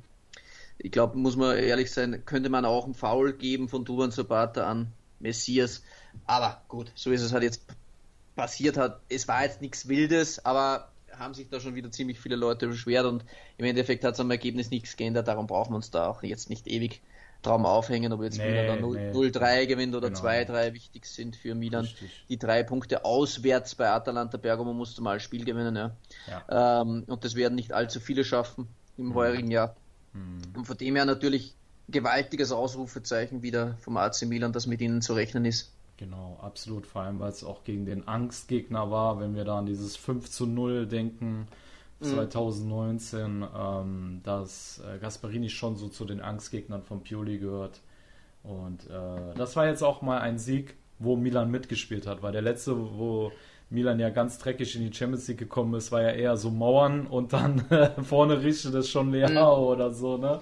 [0.78, 4.66] ich glaube, muss man ehrlich sein, könnte man auch einen Foul geben von Duvan Zapata
[4.66, 4.88] an
[5.20, 5.84] Messias.
[6.26, 7.62] Aber gut, so ist es halt jetzt
[8.36, 9.00] passiert hat.
[9.08, 13.04] Es war jetzt nichts Wildes, aber haben sich da schon wieder ziemlich viele Leute beschwert
[13.04, 13.24] und
[13.58, 15.28] im Endeffekt hat es am Ergebnis nichts geändert.
[15.28, 17.02] Darum brauchen wir uns da auch jetzt nicht ewig
[17.42, 19.66] Traum aufhängen, ob jetzt nee, Milan dann 0-3 nee.
[19.66, 20.22] gewinnt oder genau.
[20.22, 21.84] 2-3 wichtig sind für Milan.
[21.84, 22.24] Richtig.
[22.28, 25.74] Die drei Punkte auswärts bei Atalanta Bergamo musste mal ein Spiel gewinnen.
[25.74, 25.96] Ja.
[26.28, 26.82] ja.
[26.82, 29.14] Ähm, und das werden nicht allzu viele schaffen im mhm.
[29.14, 29.74] heurigen Jahr.
[30.12, 30.42] Mhm.
[30.54, 31.54] Und von dem her natürlich
[31.88, 35.71] gewaltiges Ausrufezeichen wieder vom AC Milan, dass mit ihnen zu rechnen ist.
[35.96, 36.86] Genau, absolut.
[36.86, 40.30] Vor allem, weil es auch gegen den Angstgegner war, wenn wir da an dieses 5
[40.30, 41.46] zu 0 denken,
[42.02, 43.48] 2019, mhm.
[43.56, 47.80] ähm, dass äh, Gasparini schon so zu den Angstgegnern von Pioli gehört.
[48.42, 52.42] Und äh, das war jetzt auch mal ein Sieg, wo Milan mitgespielt hat, weil der
[52.42, 53.32] letzte, wo
[53.70, 57.06] Milan ja ganz dreckig in die Champions League gekommen ist, war ja eher so Mauern
[57.06, 57.64] und dann
[58.02, 59.62] vorne richtet es schon leer mhm.
[59.62, 60.38] oder so, ne?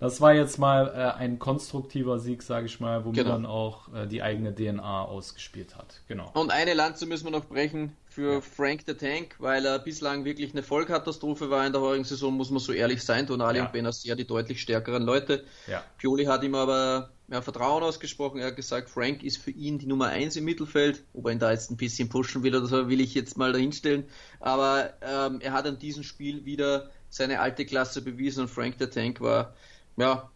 [0.00, 3.30] Das war jetzt mal äh, ein konstruktiver Sieg, sage ich mal, wo genau.
[3.30, 6.02] man auch äh, die eigene DNA ausgespielt hat.
[6.06, 6.30] Genau.
[6.34, 8.40] Und eine Lanze müssen wir noch brechen für ja.
[8.40, 12.50] Frank the Tank, weil er bislang wirklich eine Vollkatastrophe war in der heurigen Saison, muss
[12.50, 13.26] man so ehrlich sein.
[13.26, 13.64] Tonali ja.
[13.64, 15.44] und Benassia die deutlich stärkeren Leute.
[15.66, 15.82] Ja.
[15.98, 18.38] Pioli hat ihm aber ja, Vertrauen ausgesprochen.
[18.38, 21.02] Er hat gesagt, Frank ist für ihn die Nummer 1 im Mittelfeld.
[21.12, 23.52] Ob er ihn da jetzt ein bisschen pushen will oder so, will ich jetzt mal
[23.52, 24.04] dahinstellen.
[24.38, 28.86] Aber ähm, er hat an diesem Spiel wieder seine alte Klasse bewiesen und Frank the
[28.86, 29.54] Tank war
[29.98, 30.30] ja,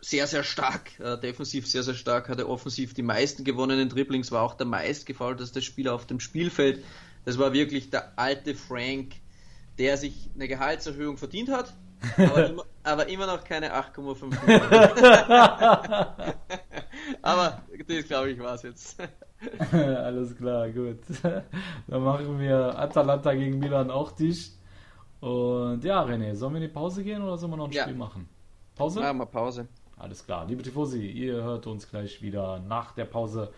[0.00, 4.42] sehr, sehr stark, äh, defensiv sehr, sehr stark, hatte offensiv die meisten gewonnenen Dribblings, war
[4.42, 6.84] auch der meistgefaulteste Spieler auf dem Spielfeld.
[7.24, 9.14] Das war wirklich der alte Frank,
[9.78, 11.74] der sich eine Gehaltserhöhung verdient hat,
[12.18, 14.70] aber, immer, aber immer noch keine 8,5 Millionen.
[17.22, 19.00] aber das glaube ich war es jetzt.
[19.72, 21.00] Alles klar, gut.
[21.22, 24.52] Dann machen wir Atalanta gegen Milan auch dicht.
[25.20, 27.82] Und ja, René, sollen wir in die Pause gehen oder sollen wir noch ein Ja.
[27.84, 28.28] Spiel machen?
[28.76, 29.00] Pause?
[29.00, 29.68] Machen wir Pause.
[29.96, 30.44] Alles klar.
[30.46, 33.52] Liebe Tifosi, ihr hört uns gleich wieder nach der Pause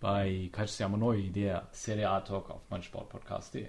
[0.00, 3.68] bei Calcio Siamo Noi, der Serie A Talk auf meinsportpodcast.de.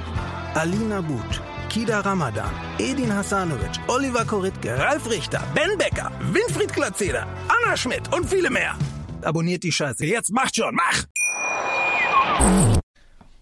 [0.53, 7.77] Alina But, Kida Ramadan, Edin Hasanovic, Oliver Koritke, Ralf Richter, Ben Becker, Winfried Glatzeder, Anna
[7.77, 8.75] Schmidt und viele mehr.
[9.21, 10.05] Abonniert die Scheiße.
[10.05, 11.05] Jetzt macht schon, mach!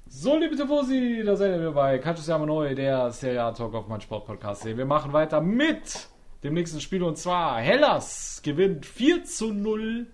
[0.07, 3.87] So, liebe Tifosi, da seid ihr bei Calcio Siamo Noi, der Serie A Talk auf
[3.87, 4.77] meinsportpodcast.de.
[4.77, 6.09] Wir machen weiter mit
[6.43, 10.05] dem nächsten Spiel und zwar Hellas gewinnt 4 zu 0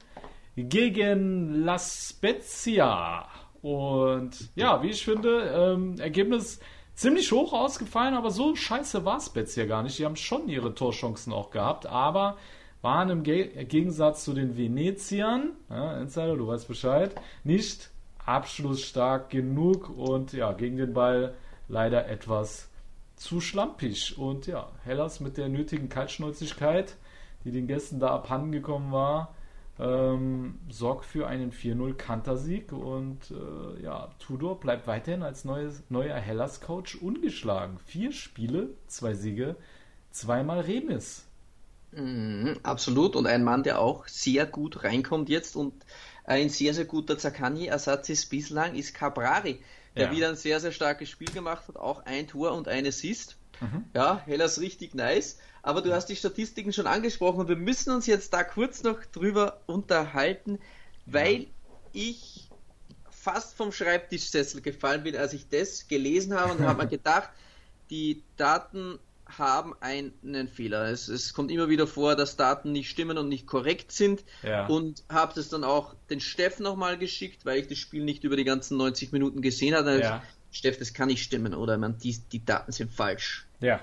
[0.56, 3.28] gegen La Spezia.
[3.62, 6.60] Und ja, wie ich finde, ähm, Ergebnis
[6.96, 10.00] ziemlich hoch ausgefallen, aber so scheiße war Spezia gar nicht.
[10.00, 12.38] Die haben schon ihre Torchancen auch gehabt, aber
[12.82, 17.90] waren im Ge Gegensatz zu den Veneziern, ja, Insider, du weißt Bescheid, nicht
[18.26, 21.36] abschlussstark genug und ja, gegen den Ball
[21.68, 22.70] leider etwas
[23.16, 24.18] zu schlampig.
[24.18, 26.96] Und ja, Hellas mit der nötigen Kaltschnäuzigkeit,
[27.44, 29.34] die den Gästen da abhandengekommen war,
[29.80, 36.16] ähm, sorgt für einen 4-0 Kantersieg und äh, ja, Tudor bleibt weiterhin als neues, neuer
[36.18, 37.80] Hellas-Coach ungeschlagen.
[37.80, 39.58] Vier Spiele, zwei Siege,
[40.12, 41.26] zweimal Remis.
[41.92, 43.16] Mhm, absolut.
[43.16, 45.86] Und ein Mann, der auch sehr gut reinkommt jetzt und
[46.26, 49.62] ein sehr, sehr guter Zaccagni-Ersatz ist bislang, ist Cabrari,
[49.98, 50.12] der Ja.
[50.12, 53.38] wieder ein sehr, sehr starkes Spiel gemacht hat, auch ein Tor und ein Assist.
[53.94, 55.38] Ja, Hellas richtig nice.
[55.64, 59.04] Aber du hast die Statistiken schon angesprochen und wir müssen uns jetzt da kurz noch
[59.06, 60.60] drüber unterhalten,
[61.06, 61.48] weil
[61.92, 62.50] ich
[63.10, 67.30] fast vom Schreibtischsessel gefallen bin, als ich das gelesen habe und habe mir gedacht,
[67.90, 70.90] die Daten haben einen Fehler.
[70.90, 74.24] Es, es kommt immer wieder vor, dass Daten nicht stimmen und nicht korrekt sind.
[74.44, 74.68] Ja.
[74.68, 78.36] Und habe das dann auch den Steff nochmal geschickt, weil ich das Spiel nicht über
[78.36, 79.96] die ganzen 90 Minuten gesehen habe.
[79.96, 80.24] Ich Ja.
[80.52, 83.45] Steff, das kann nicht stimmen oder man, die, die Daten sind falsch.
[83.60, 83.82] Ja,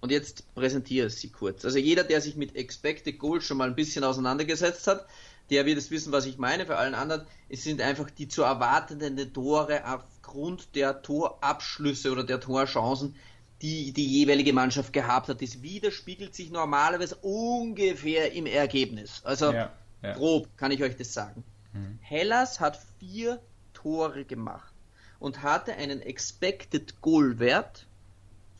[0.00, 1.64] Und jetzt präsentiere ich sie kurz.
[1.64, 5.06] Also jeder, der sich mit Expected Goals schon mal ein bisschen auseinandergesetzt hat,
[5.50, 6.66] der wird es wissen, was ich meine.
[6.66, 12.40] Für allen anderen, es sind einfach die zu erwartenden Tore aufgrund der Torabschlüsse oder der
[12.40, 13.14] Torchancen,
[13.62, 15.40] die die jeweilige Mannschaft gehabt hat.
[15.40, 19.22] Das widerspiegelt sich normalerweise ungefähr im Ergebnis.
[19.24, 19.72] Also Ja,
[20.02, 20.12] ja.
[20.12, 21.44] grob kann ich euch das sagen.
[22.00, 23.40] Hellas hat vier
[23.72, 24.72] Tore gemacht
[25.18, 27.86] und hatte einen Expected Goal Wert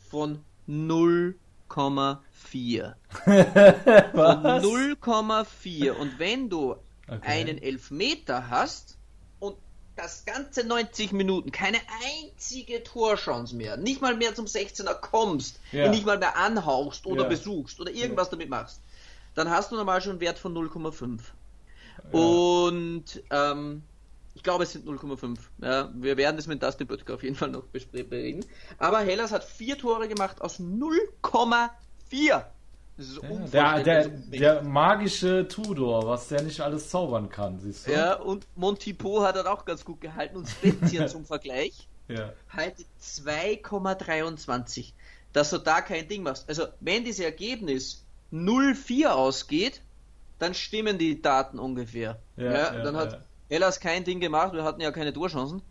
[0.09, 2.93] von 0,4.
[4.13, 5.91] Von 0,4.
[5.91, 6.75] Und wenn du
[7.07, 7.19] Okay.
[7.21, 8.97] einen Elfmeter hast
[9.39, 9.55] und
[9.95, 15.91] das ganze 90 Minuten keine einzige Torchance mehr, nicht mal mehr zum 16er kommst, Ja.
[15.91, 17.29] nicht mal mehr anhauchst oder Ja.
[17.29, 18.81] besuchst oder irgendwas damit machst,
[19.35, 21.19] dann hast du normal schon einen Wert von 0,5.
[22.11, 23.83] Und ähm,
[24.35, 25.37] ich glaube, es sind 0,5.
[25.61, 28.45] Ja, wir werden das mit Dustin Böttger auf jeden Fall noch besprechen.
[28.77, 32.43] Aber Hellas hat vier Tore gemacht aus 0,4.
[32.97, 33.21] Das ist
[33.53, 37.91] der, der, der magische Tudor, was der nicht alles zaubern kann, siehst du?
[37.91, 42.31] ja, und Montipo hat er auch ganz gut gehalten und Spezia zum Vergleich ja.
[42.49, 44.93] haltet 2,23.
[45.33, 46.47] Dass du da kein Ding machst.
[46.47, 49.81] Also, wenn dieses Ergebnis 0,4 ausgeht,
[50.39, 52.21] dann stimmen die Daten ungefähr.
[52.37, 53.24] Ja, Ja, ja, dann hat.
[53.49, 55.61] Hellas kein Ding gemacht, wir hatten ja keine Torchancen.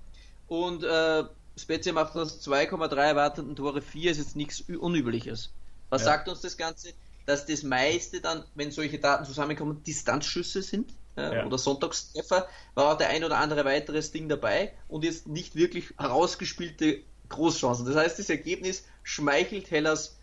[0.47, 1.25] Und äh,
[1.57, 5.51] Spezia macht aus 2,3 erwarteten Tore 4, ist jetzt nichts Unübliches.
[5.91, 6.07] Was Ja.
[6.07, 6.93] sagt uns das Ganze?
[7.27, 11.47] Dass das meiste dann, wenn solche Daten zusammenkommen, Distanzschüsse sind äh, Ja.
[11.47, 15.95] oder Sonntagstreffer, war auch der ein oder andere weiteres Ding dabei und jetzt nicht wirklich
[15.99, 17.87] herausgespielte Großchancen.
[17.87, 20.19] Das heißt, das Ergebnis schmeichelt Hellas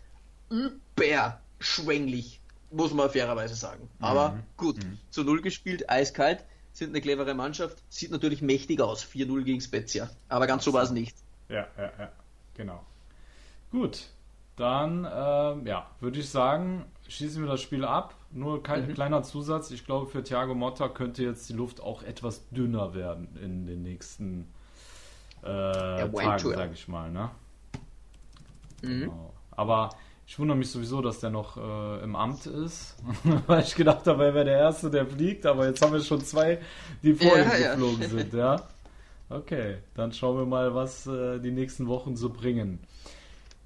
[0.50, 3.88] überschwänglich, muss man fairerweise sagen.
[4.00, 4.76] Aber gut,
[5.10, 6.44] zu Null gespielt, eiskalt.
[6.72, 10.82] Sind eine clevere Mannschaft, sieht natürlich mächtig aus, 4-0 gegen Spezia, aber ganz so war
[10.82, 11.16] es nicht.
[11.48, 12.12] Ja, ja, ja,
[12.54, 12.82] genau.
[13.70, 14.08] Gut,
[14.56, 18.14] dann ähm, ja, würde ich sagen, schließen wir das Spiel ab.
[18.30, 18.94] Nur kein mhm.
[18.94, 19.70] kleiner Zusatz.
[19.70, 23.82] Ich glaube, für Thiago Motta könnte jetzt die Luft auch etwas dünner werden in den
[23.82, 24.48] nächsten
[25.42, 27.10] äh, Tagen, sage ich mal.
[27.10, 27.30] Ne?
[28.82, 29.00] Mhm.
[29.00, 29.34] Genau.
[29.50, 29.90] Aber
[30.32, 32.96] ich wundere mich sowieso, dass der noch äh, im Amt ist,
[33.46, 36.22] weil ich gedacht habe, er wäre der Erste, der fliegt, aber jetzt haben wir schon
[36.24, 36.58] zwei,
[37.02, 38.08] die vor ja, ihm geflogen ja.
[38.08, 38.62] sind, ja.
[39.28, 42.78] Okay, dann schauen wir mal, was äh, die nächsten Wochen so bringen.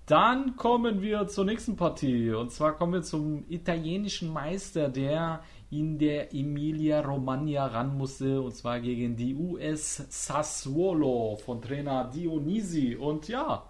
[0.06, 2.32] Dann kommen wir zur nächsten Partie.
[2.32, 8.40] Und zwar kommen wir zum italienischen Meister, der in der Emilia Romagna ran musste.
[8.40, 12.96] Und zwar gegen die US Sassuolo von Trainer Dionisi.
[12.96, 13.62] Und ja,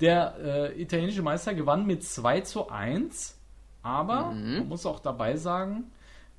[0.00, 3.36] der äh, italienische Meister gewann mit 2 zu 1.
[3.82, 4.58] Aber mhm.
[4.58, 5.90] man muss auch dabei sagen,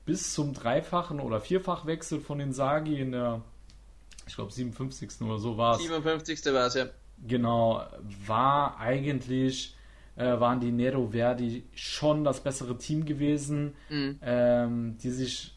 [0.06, 3.42] bis zum dreifachen oder vierfachwechsel von den Sagi in der,
[4.28, 5.22] ich glaube, 57.
[5.22, 5.82] oder so war es.
[5.82, 6.46] 57.
[6.54, 6.86] war es, ja
[7.28, 7.84] Genau,
[8.26, 9.76] war eigentlich,
[10.16, 14.20] äh, waren die Nero Verdi schon das bessere Team gewesen, mhm.
[14.24, 15.56] ähm, die sich,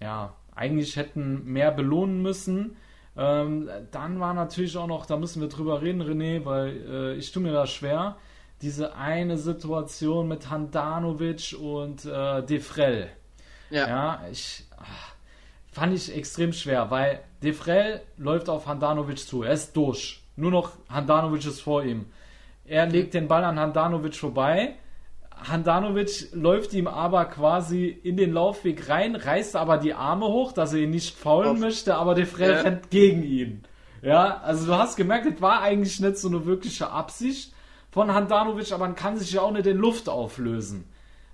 [0.00, 2.76] ja, eigentlich hätten mehr belohnen müssen.
[3.16, 7.32] Ähm, dann war natürlich auch noch, da müssen wir drüber reden, René, weil äh, ich
[7.32, 8.16] tue mir das schwer,
[8.62, 13.08] diese eine Situation mit Handanovic und äh, Defrel.
[13.70, 13.88] Ja.
[13.88, 15.14] ja, ich ach,
[15.72, 20.22] fand ich extrem schwer, weil Defrel läuft auf Handanovic zu, er ist durch.
[20.36, 22.06] Nur noch Handanovic ist vor ihm.
[22.66, 24.74] Er legt den Ball an Handanovic vorbei.
[25.36, 30.72] Handanovic läuft ihm aber quasi in den Laufweg rein, reißt aber die Arme hoch, dass
[30.72, 31.58] er ihn nicht faulen Auf.
[31.58, 32.60] möchte, aber der Frel ja.
[32.62, 33.62] rennt gegen ihn.
[34.02, 37.52] Ja, also du hast gemerkt, es war eigentlich nicht so eine wirkliche Absicht
[37.90, 40.88] von Handanovic, aber man kann sich ja auch nicht in Luft auflösen.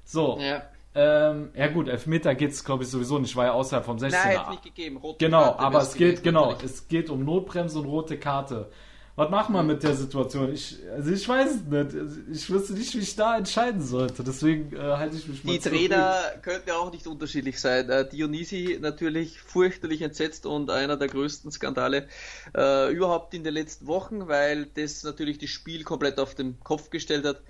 [0.04, 0.38] So.
[0.40, 0.62] Ja.
[0.94, 4.10] Ähm, ja gut, Elfmeter geht es glaube ich sowieso nicht, war ja außerhalb vom 16er.
[4.10, 4.98] Nein, nicht gegeben.
[4.98, 8.70] Rote genau, Karte aber es geht, genau, es geht um Notbremse und rote Karte.
[9.14, 10.54] Was macht man mit der Situation?
[10.54, 12.18] Ich, also ich weiß es nicht.
[12.32, 14.24] Ich wüsste nicht, wie ich da entscheiden sollte.
[14.24, 17.90] Deswegen äh, halte ich mich mal Die Trainer könnten ja auch nicht unterschiedlich sein.
[17.90, 22.08] Äh, Dionisi natürlich fürchterlich entsetzt und einer der größten Skandale
[22.56, 26.88] äh, überhaupt in den letzten Wochen, weil das natürlich das Spiel komplett auf den Kopf
[26.88, 27.42] gestellt hat.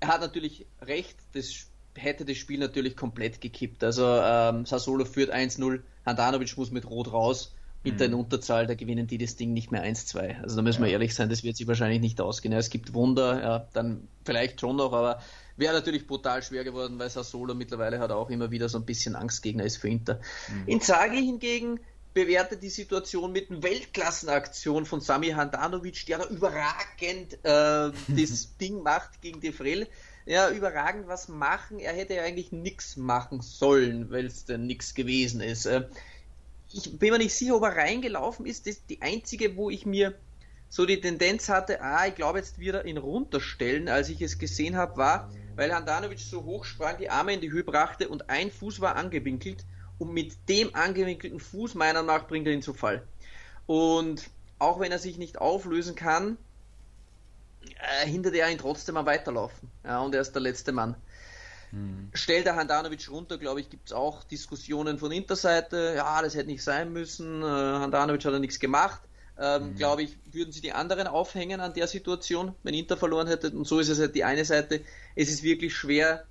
[0.00, 3.84] Er hat natürlich recht, das hätte das Spiel natürlich komplett gekippt.
[3.84, 7.52] Also ähm, Sassolo führt 1-0, Handanovic muss mit Rot raus
[7.84, 8.20] Inter in mhm.
[8.20, 10.42] Unterzahl, da gewinnen die das Ding nicht mehr 1-2.
[10.42, 10.86] Also da müssen ja.
[10.86, 12.52] wir ehrlich sein, das wird sich wahrscheinlich nicht ausgehen.
[12.52, 15.20] Ja, es gibt Wunder, ja, dann vielleicht schon noch, aber
[15.56, 19.14] wäre natürlich brutal schwer geworden, weil Sassolo mittlerweile hat auch immer wieder so ein bisschen
[19.14, 20.20] Angstgegner ist für Inter.
[20.48, 20.68] Mhm.
[20.68, 21.78] Inzaghi hingegen
[22.14, 28.82] bewertet die Situation mit einer Weltklassenaktion von Sami Handanovic, der da überragend äh, das Ding
[28.82, 29.88] macht gegen Defrel.
[30.26, 31.80] Ja, überragend was machen.
[31.80, 35.66] Er hätte ja eigentlich nichts machen sollen, weil es denn nichts gewesen ist.
[36.76, 38.66] Ich bin mir nicht sicher, ob er reingelaufen ist.
[38.66, 40.14] Das ist die einzige, wo ich mir
[40.68, 44.38] so die Tendenz hatte, ah, ich glaube, jetzt wird er ihn runterstellen, als ich es
[44.40, 48.28] gesehen habe, war, weil Handanovic so hoch sprang, die Arme in die Höhe brachte und
[48.28, 49.64] ein Fuß war angewinkelt
[50.00, 53.06] und mit dem angewinkelten Fuß meiner Meinung nach bringt er ihn zu Fall.
[53.66, 56.38] Und auch wenn er sich nicht auflösen kann,
[57.62, 59.70] äh, hindert er ihn trotzdem am Weiterlaufen.
[59.84, 60.96] Ja, und er ist der letzte Mann.
[61.74, 62.10] Mhm.
[62.14, 65.94] Stellt der Handanovic runter, glaube ich, gibt es auch Diskussionen von Interseite.
[65.96, 67.42] Ja, das hätte nicht sein müssen.
[67.42, 69.02] Äh, Handanovic hat ja nichts gemacht.
[69.36, 69.74] Ähm, mhm.
[69.74, 73.50] Glaube ich, würden sie die anderen aufhängen an der Situation, wenn Inter verloren hätte.
[73.50, 74.82] Und so ist es halt die eine Seite.
[75.16, 76.24] Es ist wirklich schwer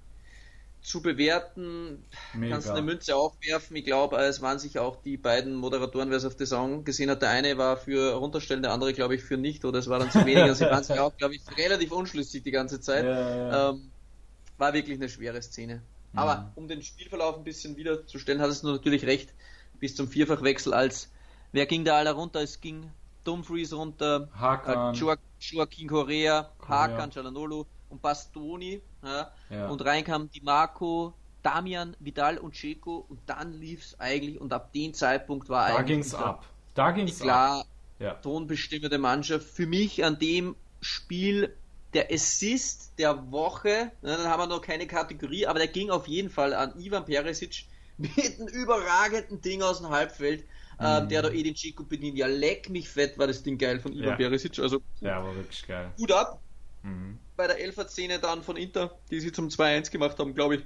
[0.82, 2.06] zu bewerten.
[2.34, 2.54] Mega.
[2.54, 3.76] Kannst eine Münze aufwerfen.
[3.76, 7.10] Ich glaube, es waren sich auch die beiden Moderatoren, wer es auf der Song gesehen
[7.10, 7.22] hat.
[7.22, 9.66] Der eine war für runterstellen, der andere, glaube ich, für nicht.
[9.66, 10.44] Oder es war dann zu wenig.
[10.44, 13.04] Also sie waren sich auch, glaube ich, relativ unschlüssig die ganze Zeit.
[13.04, 13.70] Ja, ja.
[13.72, 13.93] Ähm,
[14.64, 15.82] war wirklich eine schwere Szene.
[16.14, 16.20] Mhm.
[16.20, 19.34] Aber um den Spielverlauf ein bisschen wiederzustellen, hattest du natürlich recht,
[19.80, 21.10] bis zum Vierfachwechsel als
[21.52, 22.42] wer ging da alle runter?
[22.42, 22.90] Es ging
[23.26, 28.82] Dumfries runter, Hakan, äh, Joaquin Correa, Hakan, Cialanolo und Bastoni.
[29.04, 29.68] Ja, ja.
[29.68, 34.54] Und rein kam Di Marco, Damian, Vidal und Checo und dann lief es eigentlich und
[34.54, 36.46] ab dem Zeitpunkt war da eigentlich ging's ab.
[36.74, 37.68] Da ging's klar ab.
[38.00, 38.14] Ja.
[38.16, 39.46] tonbestimmende Mannschaft.
[39.46, 41.54] Für mich an dem Spiel
[41.94, 46.30] der Assist der Woche, dann haben wir noch keine Kategorie, aber der ging auf jeden
[46.30, 47.66] Fall an Ivan Peresic
[47.98, 50.46] mit einem überragenden Ding aus dem Halbfeld.
[50.80, 51.08] Mhm.
[51.08, 52.18] der da Edin Chico bedient.
[52.18, 54.16] Ja, leck mich fett, war das Ding geil von Ivan ja.
[54.16, 54.58] Peresic.
[54.58, 55.92] Also, ja, war wirklich geil.
[55.96, 56.42] Gut ab.
[56.82, 57.20] Mhm.
[57.38, 60.62] Bei der Elfer-Szene dann von Inter, die sie zum 2-1 gemacht haben, glaube ich,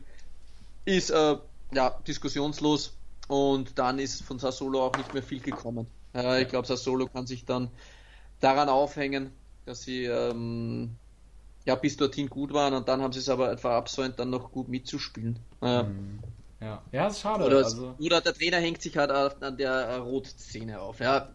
[0.85, 1.37] ist äh,
[1.73, 2.97] ja diskussionslos.
[3.27, 5.87] Und dann ist von Sassolo auch nicht mehr viel gekommen.
[6.15, 7.69] Äh, ich glaube, Sassolo kann sich dann
[8.39, 9.31] daran aufhängen,
[9.65, 10.95] dass sie ähm,
[11.67, 14.69] ja, bis dorthin gut waren und dann haben sie es aber verabsäumt, dann noch gut
[14.69, 15.37] mitzuspielen.
[15.61, 16.19] Äh, mhm.
[16.61, 17.45] Ja, ja ist schade.
[17.45, 21.01] Oder, also, oder der Trainer hängt sich halt an der Rotszene auf.
[21.01, 21.29] Ja,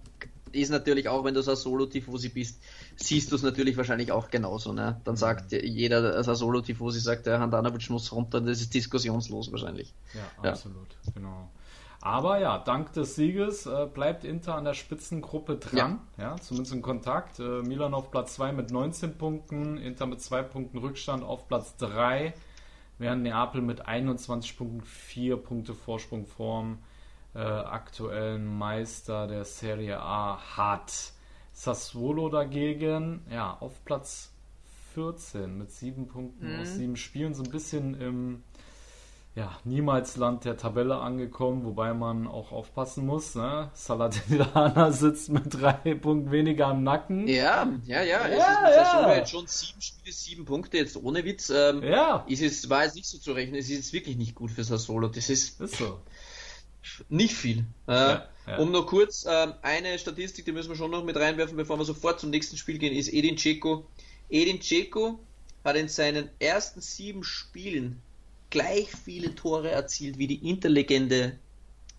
[0.50, 2.62] ist natürlich auch, wenn du Sassuolo-Tifosi bist,
[2.96, 4.72] siehst du es natürlich wahrscheinlich auch genauso.
[4.72, 5.00] Ne?
[5.04, 9.94] Dann sagt jeder Sassuolo-Tifosi, sagt der Handanovic muss runter, das ist diskussionslos wahrscheinlich.
[10.14, 11.12] Ja, absolut, ja.
[11.14, 11.50] genau.
[12.04, 16.74] Aber ja, dank des Sieges äh, bleibt Inter an der Spitzengruppe dran, ja, ja zumindest
[16.74, 17.38] in Kontakt.
[17.38, 21.76] Äh, Milan auf Platz 2 mit 19 Punkten, Inter mit 2 Punkten Rückstand auf Platz
[21.76, 22.34] 3,
[22.98, 26.80] während Neapel mit 21 Punkten 4 Punkte Vorsprung vorm
[27.36, 31.12] äh, aktuellen Meister der Serie A hat.
[31.52, 34.32] Sassuolo dagegen, ja, auf Platz
[34.94, 36.62] 14 mit 7 Punkten mhm.
[36.62, 38.42] aus 7 Spielen, so ein bisschen im
[39.34, 43.34] ja, niemals Land der Tabelle angekommen, wobei man auch aufpassen muss.
[43.34, 43.70] Ne?
[43.72, 47.26] Saladinana sitzt mit drei Punkten weniger am Nacken.
[47.26, 48.26] Ja, ja, ja.
[48.26, 49.14] Es ja, ist ja.
[49.14, 51.48] jetzt schon sieben Spiele, sieben Punkte, jetzt ohne Witz.
[51.48, 52.26] Ähm, ja.
[52.28, 54.64] Ist es, war jetzt nicht so zu rechnen, es ist jetzt wirklich nicht gut für
[54.64, 55.08] Sassolo.
[55.08, 56.02] Das ist, ist so.
[57.08, 57.64] nicht viel.
[57.88, 58.58] Äh, ja, ja.
[58.58, 61.86] Um nur kurz äh, eine Statistik, die müssen wir schon noch mit reinwerfen, bevor wir
[61.86, 63.86] sofort zum nächsten Spiel gehen, ist Edin Dzeko.
[64.28, 65.18] Edin Dzeko
[65.64, 68.02] hat in seinen ersten sieben Spielen
[68.52, 71.38] gleich viele Tore erzielt wie die Interlegende.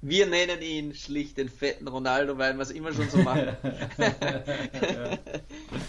[0.01, 3.57] Wir nennen ihn schlicht den fetten Ronaldo, weil wir es immer schon so machen.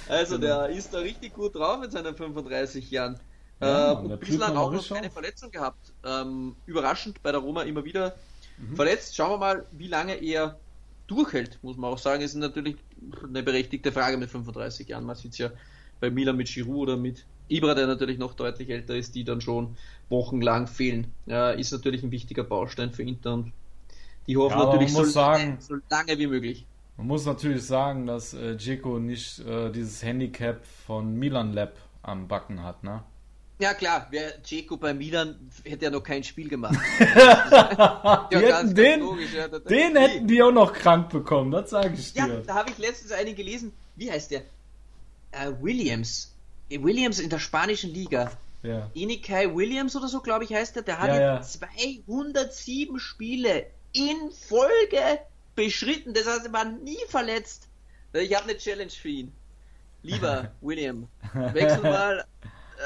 [0.08, 3.20] also der ist da richtig gut drauf in seinen 35 Jahren.
[3.60, 5.92] Ja, äh, bislang auch noch keine Verletzung gehabt.
[6.04, 8.14] Ähm, überraschend bei der Roma immer wieder
[8.56, 8.76] mhm.
[8.76, 9.16] verletzt.
[9.16, 10.58] Schauen wir mal, wie lange er
[11.08, 12.22] durchhält, muss man auch sagen.
[12.22, 12.76] Ist natürlich
[13.22, 15.04] eine berechtigte Frage mit 35 Jahren.
[15.04, 15.50] Man sieht es ja
[16.00, 19.40] bei Milan mit Giroud oder mit Ibra, der natürlich noch deutlich älter ist, die dann
[19.40, 19.76] schon
[20.08, 21.08] wochenlang fehlen.
[21.26, 23.52] Ja, ist natürlich ein wichtiger Baustein für Inter und
[24.26, 26.66] die hoffen ja, natürlich so, sagen, so, lange wie möglich.
[26.96, 32.28] Man muss natürlich sagen, dass äh, Dzeko nicht äh, dieses Handicap von Milan Lab am
[32.28, 33.02] Backen hat, ne?
[33.58, 36.76] Ja klar, wer Dzeko bei Milan hätte ja noch kein Spiel gemacht.
[36.98, 42.26] ja, hätten den, ja, den hätten die auch noch krank bekommen, das sage ich dir.
[42.26, 44.42] Ja, da habe ich letztens einen gelesen, wie heißt der?
[45.34, 46.33] Uh, Williams
[46.82, 48.30] Williams in der spanischen Liga.
[48.62, 48.90] Ja.
[48.94, 50.82] Inikai Williams oder so, glaube ich, heißt der.
[50.82, 51.42] Der hat ja, ja.
[51.42, 55.20] 207 Spiele in Folge
[55.54, 56.14] beschritten.
[56.14, 57.68] Das heißt, er war nie verletzt.
[58.14, 59.32] Ich habe eine Challenge für ihn.
[60.02, 61.08] Lieber William,
[61.52, 62.24] wechsel mal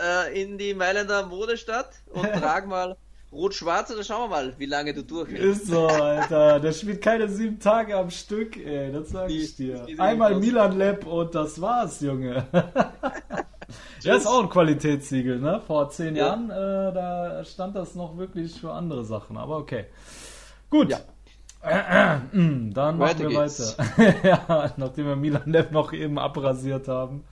[0.03, 2.97] äh, in die Mailänder Modestadt und trag mal
[3.31, 5.63] Rot-Schwarz und dann schauen wir mal, wie lange du durchhältst.
[5.63, 6.61] Ist so, Alter.
[6.61, 8.91] Der spielt keine sieben Tage am Stück, ey.
[8.91, 9.87] Das sag ich dir.
[9.99, 12.47] Einmal Milan Lab und das war's, Junge.
[14.03, 15.61] Ja, ist auch ein Qualitätssiegel, ne?
[15.67, 16.27] Vor zehn ja.
[16.27, 19.87] Jahren, äh, da stand das noch wirklich für andere Sachen, aber okay.
[20.71, 20.91] Gut.
[20.91, 21.01] Ja.
[22.33, 23.77] dann machen weiter wir geht's.
[23.79, 24.15] weiter.
[24.29, 27.25] ja, nachdem wir Milan Lev noch eben abrasiert haben.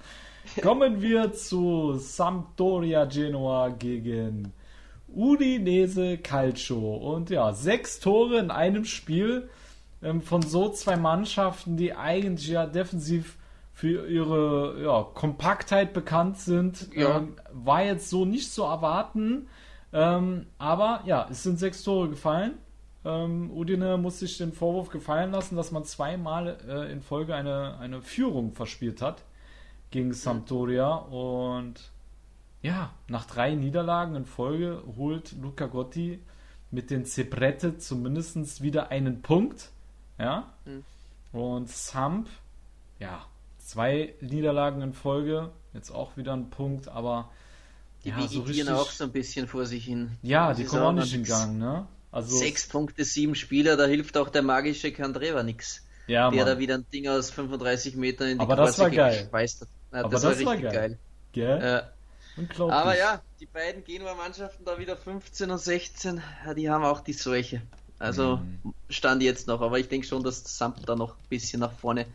[0.62, 4.52] Kommen wir zu Sampdoria Genoa gegen
[5.08, 6.96] Udinese Calcio.
[6.96, 9.48] Und ja, sechs Tore in einem Spiel
[10.02, 13.36] ähm, von so zwei Mannschaften, die eigentlich ja defensiv
[13.76, 16.88] für ihre ja, Kompaktheit bekannt sind.
[16.94, 17.18] Ja.
[17.18, 19.48] Ähm, war jetzt so nicht zu erwarten.
[19.92, 22.54] Ähm, aber ja, es sind sechs Tore gefallen.
[23.04, 27.76] Ähm, Udine muss sich den Vorwurf gefallen lassen, dass man zweimal äh, in Folge eine,
[27.78, 29.24] eine Führung verspielt hat
[29.90, 30.94] gegen Sampdoria.
[30.94, 31.74] Und
[32.62, 36.18] ja, nach drei Niederlagen in Folge holt Luca Gotti
[36.70, 39.68] mit den Zebrette zumindest wieder einen Punkt.
[40.18, 40.54] Ja.
[40.64, 40.82] Mhm.
[41.38, 42.30] Und Samp,
[42.98, 43.26] ja,
[43.66, 47.30] zwei Niederlagen in Folge, jetzt auch wieder ein Punkt, aber
[48.04, 50.12] die ja, so richtig, auch so ein bisschen vor sich hin.
[50.22, 51.86] Ja, die kommen auch nicht in Gang, ne?
[52.12, 55.82] Also sechs Punkte, sieben Spieler, da hilft auch der magische Kandreva nix.
[56.06, 56.54] Ja, der Mann.
[56.54, 59.28] da wieder ein Ding aus 35 Metern in die Aber das war geil.
[59.32, 59.50] hat.
[59.92, 60.72] Ja, aber das, das war richtig geil.
[60.72, 60.98] geil.
[61.32, 61.82] Gell?
[62.36, 62.76] Unglaublich.
[62.76, 66.22] Aber ja, die beiden Genua-Mannschaften da wieder 15 und 16,
[66.56, 67.62] die haben auch die Seuche.
[67.98, 68.74] Also mhm.
[68.90, 72.06] stand jetzt noch, aber ich denke schon, dass Samt da noch ein bisschen nach vorne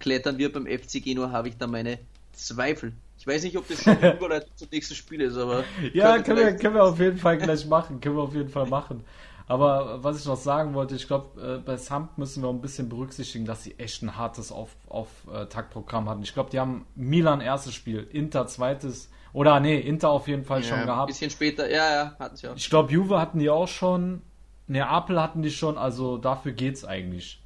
[0.00, 1.98] klettern wir beim FC Genua, habe ich da meine
[2.32, 2.92] Zweifel.
[3.18, 5.62] Ich weiß nicht, ob das schon Überleitung zum nächsten Spiel ist, aber.
[5.92, 8.00] ja, können wir, können wir auf jeden Fall gleich machen.
[8.00, 9.04] Können wir auf jeden Fall machen.
[9.46, 12.88] Aber was ich noch sagen wollte, ich glaube, äh, bei Samp müssen wir ein bisschen
[12.88, 16.22] berücksichtigen, dass sie echt ein hartes auf, auf äh, hatten.
[16.22, 20.62] Ich glaube, die haben Milan erstes Spiel, Inter zweites, oder nee, Inter auf jeden Fall
[20.62, 21.02] ja, schon gehabt.
[21.02, 22.56] Ein bisschen später, ja, ja, hatten sie auch.
[22.56, 24.22] Ich glaube, Juve hatten die auch schon,
[24.68, 27.42] Neapel hatten die schon, also dafür geht's eigentlich,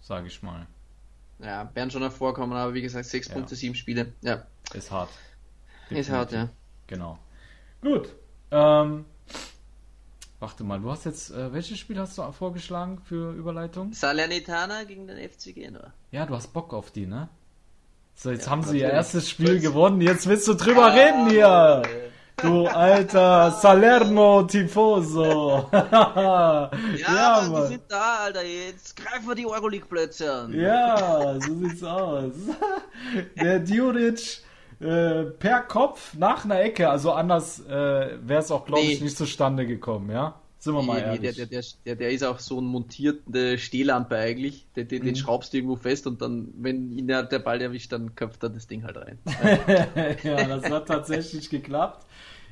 [0.00, 0.68] sage ich mal.
[1.42, 3.34] Ja, werden schon noch vorkommen, aber wie gesagt, 6 ja.
[3.34, 4.12] Punkte, 7 Spiele.
[4.22, 4.46] Ja.
[4.74, 5.10] Ist hart.
[5.84, 6.08] Definitiv.
[6.08, 6.48] Ist hart, ja.
[6.86, 7.18] Genau.
[7.80, 8.08] Gut.
[8.50, 9.04] Ähm,
[10.38, 13.92] warte mal, du hast jetzt, äh, welches Spiel hast du vorgeschlagen für Überleitung?
[13.92, 15.92] Salernitana gegen den FC Genua.
[16.10, 17.28] Ja, du hast Bock auf die, ne?
[18.14, 21.30] So, jetzt ja, haben sie ihr erstes Spiel gewonnen, jetzt willst du drüber ah, reden
[21.30, 21.82] hier.
[22.42, 25.66] Du alter Salerno Tifoso.
[25.72, 27.66] Ja, ja Mann, die Mann.
[27.68, 28.42] sind da, Alter.
[28.44, 30.52] Jetzt greifen wir die Euroleague-Plätze an.
[30.54, 32.32] Ja, so sieht's aus.
[33.40, 34.42] Der Djuric
[34.80, 37.70] äh, per Kopf nach einer Ecke, also anders äh,
[38.22, 39.04] wäre es auch, glaube ich, Nee.
[39.04, 40.34] nicht zustande gekommen, ja?
[40.60, 44.66] Sind wir mal Nee, der, der, der, der ist auch so ein montierende Stehlampe eigentlich.
[44.76, 45.06] Den, den, Mhm.
[45.06, 48.50] den schraubst du irgendwo fest und dann, wenn ihn der, Ball erwischt, dann köpft er
[48.50, 49.18] das Ding halt rein.
[50.22, 52.04] ja, das hat tatsächlich geklappt.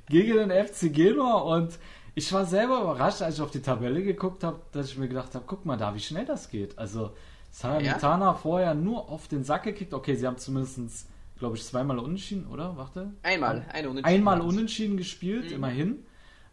[0.09, 1.78] Gegen den FC Genua und
[2.14, 5.34] ich war selber überrascht, als ich auf die Tabelle geguckt habe, dass ich mir gedacht
[5.34, 6.78] habe, guck mal da, wie schnell das geht.
[6.78, 7.12] Also
[7.50, 9.92] Salernitana vorher nur auf den Sack gekickt.
[9.92, 11.06] Okay, sie haben zumindest,
[11.38, 12.74] glaube ich, zweimal unentschieden, oder?
[12.78, 13.12] Warte.
[13.22, 14.16] Einmal, eine Unentschieden.
[14.18, 16.06] Einmal unentschieden gespielt, immerhin.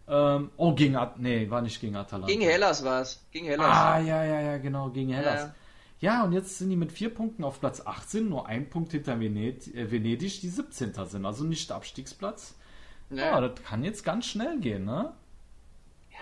[0.07, 2.27] Ähm, oh, gegen At nee, war nicht gegen Atalanta.
[2.27, 3.23] Gegen Hellas war es.
[3.31, 3.67] Gegen Hellas.
[3.67, 5.41] Ah, ja, ja, ja, genau, gegen Hellas.
[5.41, 5.55] Ja.
[6.01, 9.19] Ja, und jetzt sind die mit vier Punkten auf Platz 18, nur ein Punkt hinter
[9.19, 10.93] Vened äh, Venedig, die 17.
[11.07, 12.53] sind, also nicht Abstiegsplatz.
[13.09, 13.41] Ja, Ja.
[13.41, 15.13] das kann jetzt ganz schnell gehen, ne?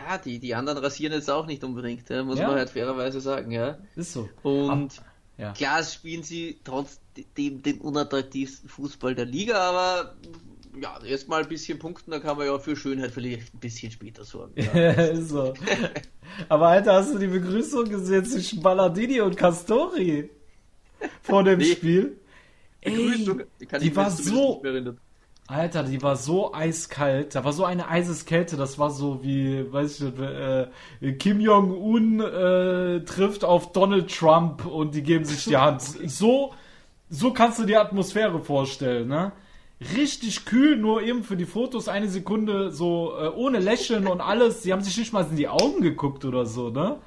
[0.07, 2.47] Ja, die, die anderen rasieren jetzt auch nicht unbedingt, ja, muss Ja.
[2.47, 3.77] man halt fairerweise sagen, ja.
[3.95, 4.29] Ist so.
[4.43, 5.05] Und Ab-
[5.37, 5.51] ja.
[5.53, 10.15] klar spielen sie trotzdem den unattraktivsten Fußball der Liga, aber
[10.81, 13.91] ja, erst mal ein bisschen punkten, da kann man ja für Schönheit vielleicht ein bisschen
[13.91, 14.53] später sorgen.
[14.73, 14.91] Ja.
[14.91, 15.53] ist so.
[16.49, 20.29] Aber Alter, hast du die Begrüßung gesehen zwischen Balladini und Castori
[21.21, 21.65] vor dem Nee.
[21.65, 22.17] Spiel?
[22.83, 24.61] Begrüßung, Ey, die mir war jetzt so.
[25.47, 27.35] Alter, die war so eiskalt.
[27.35, 28.55] Da war so eine Eiseskälte.
[28.55, 34.65] Das war so wie, weiß ich nicht, äh, Kim Jong-un äh, trifft auf Donald Trump
[34.65, 35.83] und die geben sich die Hand.
[36.09, 36.53] So,
[37.09, 39.33] so kannst du die Atmosphäre vorstellen, ne?
[39.95, 44.61] Richtig kühl, nur eben für die Fotos eine Sekunde so äh, ohne Lächeln und alles.
[44.61, 46.99] Die haben sich nicht mal in die Augen geguckt oder so, ne?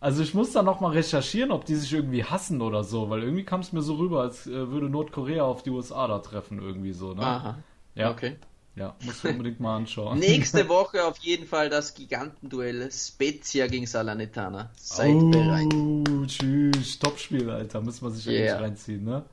[0.00, 3.22] Also ich muss da noch mal recherchieren, ob die sich irgendwie hassen oder so, weil
[3.22, 6.60] irgendwie kam es mir so rüber, als äh, würde Nordkorea auf die USA da treffen
[6.60, 7.22] irgendwie so, ne?
[7.22, 7.58] Aha.
[7.94, 8.10] Ja.
[8.10, 8.36] Okay.
[8.74, 10.18] Ja, musst du unbedingt mal anschauen.
[10.18, 14.70] Nächste Woche auf jeden Fall das Gigantenduell Spezia gegen Salernitana.
[14.76, 16.28] Seid oh, bereit.
[16.28, 18.54] tschüss, Topspiel, Alter, müssen wir sich Yeah.
[18.54, 19.24] eigentlich reinziehen, ne?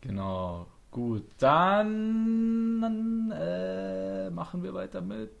[0.00, 0.66] Genau.
[0.94, 5.32] Gut, dann äh, machen wir weiter mit.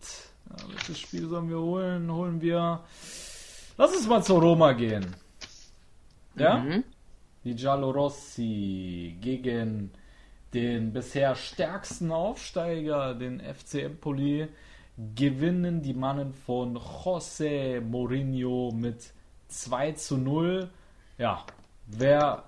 [0.50, 2.10] Ja, welches Spiel sollen wir holen?
[2.10, 2.80] Holen wir.
[3.78, 5.14] Lass uns mal zu Roma gehen.
[6.34, 6.58] Ja?
[6.58, 6.82] Mhm.
[7.44, 9.92] Die Giallorossi gegen
[10.52, 14.48] den bisher stärksten Aufsteiger, den FC Empoli,
[15.14, 19.12] gewinnen die Mannen von José Mourinho mit
[19.46, 20.68] 2 zu 0.
[21.16, 21.46] Ja,
[21.86, 22.42] wer,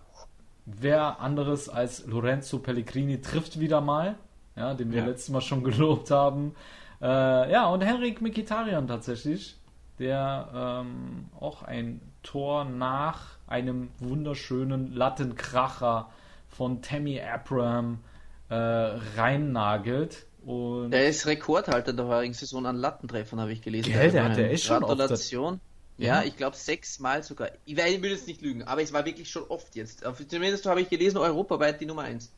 [0.66, 4.16] wer anderes als Lorenzo Pellegrini trifft wieder mal,
[4.56, 5.06] ja, den wir Ja.
[5.06, 6.54] letztes Mal schon gelobt haben.
[7.00, 9.56] Äh, ja, und Henrik Mkhitaryan tatsächlich,
[9.98, 16.10] der ähm, auch ein Tor nach einem wunderschönen Lattenkracher
[16.48, 18.00] von Tammy Abraham
[18.48, 20.26] äh, reinnagelt.
[20.44, 23.92] Und Der ist Rekordhalter der heurigen Saison an Lattentreffern, habe ich gelesen.
[23.92, 25.60] Gell, der hat hat ja echt schon Gratulation.
[25.98, 26.22] Ja, Ja.
[26.24, 27.48] ich glaube sechsmal sogar.
[27.64, 30.04] Ich, ich will jetzt nicht lügen, aber es war wirklich schon oft jetzt.
[30.04, 32.30] Auf- Zumindest habe ich gelesen, europaweit die Nummer 1.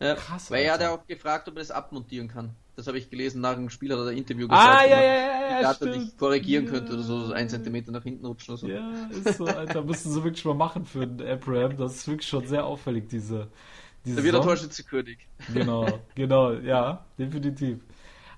[0.00, 2.50] Ja, Krass, Weil er hat ja auch gefragt, ob er das abmontieren kann.
[2.74, 4.90] Das habe ich gelesen nach dem Spiel, hat er ein Interview Ah, gesagt.
[4.90, 5.16] ja, ob ja, er
[5.50, 5.96] ja, ja, Daten stimmt.
[6.04, 6.70] nicht korrigieren Ja.
[6.72, 8.66] könnte oder so, so ein Zentimeter nach hinten rutschen oder so.
[8.68, 9.82] Ja, ist so, Alter.
[9.84, 11.76] Müssen sie wirklich mal machen für den Abraham.
[11.76, 13.46] Das ist wirklich schon sehr auffällig, diese,
[14.04, 14.42] diese Da wird er.
[14.42, 15.18] Torschützenkönig.
[15.52, 17.78] Genau, genau, ja, definitiv.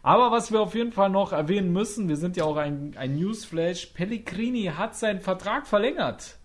[0.07, 3.17] Aber was wir auf jeden Fall noch erwähnen müssen, wir sind ja auch ein, ein
[3.17, 6.37] Newsflash, Pellegrini hat seinen Vertrag verlängert.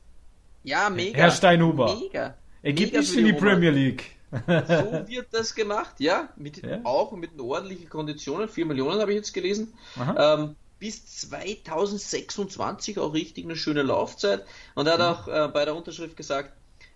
[0.63, 1.15] Ja, mega.
[1.15, 1.95] Herr Steinhuber.
[1.95, 2.33] Mega.
[2.63, 3.43] Er geht Mega nicht in die Roma.
[3.43, 4.17] Premier League.
[4.31, 6.29] So wird das gemacht, ja.
[6.37, 6.79] Mit, Ja.
[6.85, 8.49] Auch mit ordentlichen Konditionen.
[8.49, 9.73] 4 Millionen habe ich jetzt gelesen.
[10.17, 14.43] Ähm, bis 2026 auch richtig eine schöne Laufzeit.
[14.73, 16.53] Und er hat auch äh, bei der Unterschrift gesagt,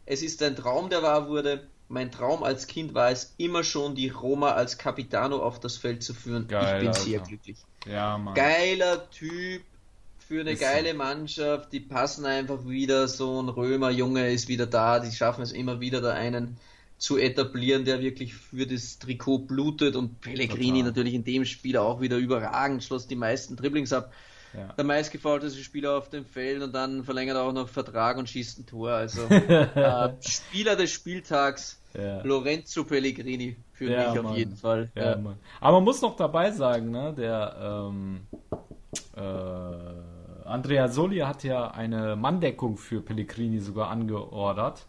[0.07, 1.67] es ist ein Traum, der wahr wurde.
[1.87, 6.03] Mein Traum als Kind war es immer schon, die Roma als Capitano auf das Feld
[6.03, 6.47] zu führen.
[6.47, 7.29] Geil, ich bin sehr Alter.
[7.29, 7.57] glücklich.
[7.85, 8.33] Ja, Mann.
[8.33, 9.61] Geiler Typ
[10.27, 10.65] für eine Ist so.
[10.65, 11.71] geile Mannschaft.
[11.71, 13.07] Die passen einfach wieder.
[13.07, 14.99] So ein Römer Junge ist wieder da.
[14.99, 16.57] Die schaffen es immer wieder, da einen
[16.97, 19.95] zu etablieren, der wirklich für das Trikot blutet.
[19.95, 20.83] Und Pellegrini Total.
[20.83, 22.83] natürlich in dem Spiel auch wieder überragend.
[22.83, 24.11] Schloss die meisten Dribblings ab.
[24.57, 24.73] Ja.
[24.73, 28.59] Der meistgefaulteste Spieler auf dem Feld und dann verlängert er auch noch Vertrag und schießt
[28.59, 28.91] ein Tor.
[28.91, 32.21] Also äh, Spieler des Spieltags, Ja.
[32.23, 34.35] Lorenzo Pellegrini für Ja, mich auf Mann.
[34.35, 34.89] jeden Fall.
[34.95, 35.17] Ja.
[35.61, 37.55] Aber man muss noch dabei sagen, ne, der
[37.89, 38.27] ähm,
[39.15, 44.85] äh, Andrea Soli hat ja eine Manndeckung für Pellegrini sogar angeordert.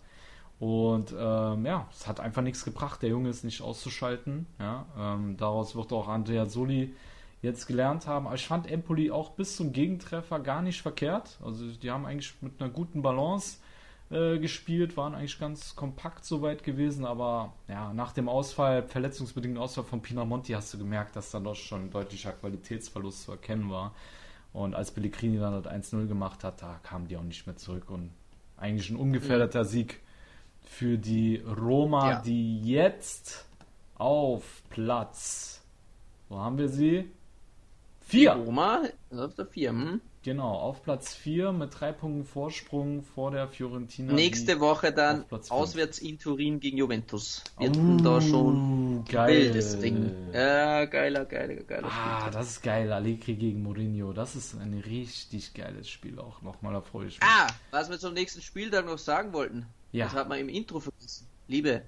[0.58, 3.02] Und ähm, ja, es hat einfach nichts gebracht.
[3.02, 4.46] Der Junge ist nicht auszuschalten.
[4.58, 6.94] Ja, ähm, daraus wird auch Andrea Soli
[7.46, 8.26] jetzt gelernt haben.
[8.26, 11.38] Aber ich fand Empoli auch bis zum Gegentreffer gar nicht verkehrt.
[11.42, 13.58] Also die haben eigentlich mit einer guten Balance
[14.10, 19.82] äh, gespielt, waren eigentlich ganz kompakt soweit gewesen, aber ja, nach dem Ausfall, verletzungsbedingten Ausfall
[19.82, 23.94] von Pinamonti hast du gemerkt, dass da doch schon ein deutlicher Qualitätsverlust zu erkennen war.
[24.52, 27.90] Und als Pellegrini dann das 1-0 gemacht hat, da kamen die auch nicht mehr zurück
[27.90, 28.10] und
[28.56, 29.68] eigentlich ein ungefährdeter mhm.
[29.68, 30.00] Sieg
[30.62, 32.20] für die Roma, ja.
[32.20, 33.44] die jetzt
[33.96, 35.62] auf Platz,
[36.28, 37.10] wo haben wir sie?
[38.08, 38.32] Vier.
[38.34, 39.70] Roma auf der vier.
[39.70, 40.00] Hm?
[40.22, 44.12] Genau, auf Platz 4 mit drei Punkten Vorsprung vor der Fiorentina.
[44.12, 47.42] Nächste Woche dann auswärts in Turin gegen Juventus.
[47.58, 49.36] Wir uh, da schon geil.
[49.46, 50.10] wildes Ding.
[50.32, 52.32] Ja, geiler, geiler, geiler Ah, Spiel.
[52.32, 52.92] das ist geil.
[52.92, 54.12] Allegri gegen Mourinho.
[54.12, 56.42] Das ist ein richtig geiles Spiel auch.
[56.42, 57.28] Nochmal erfreue ich mich.
[57.28, 59.66] Ah, was wir zum nächsten Spieltag noch sagen wollten.
[59.90, 60.04] Ja.
[60.06, 61.26] Das hat man im Intro vergessen.
[61.48, 61.82] Liebe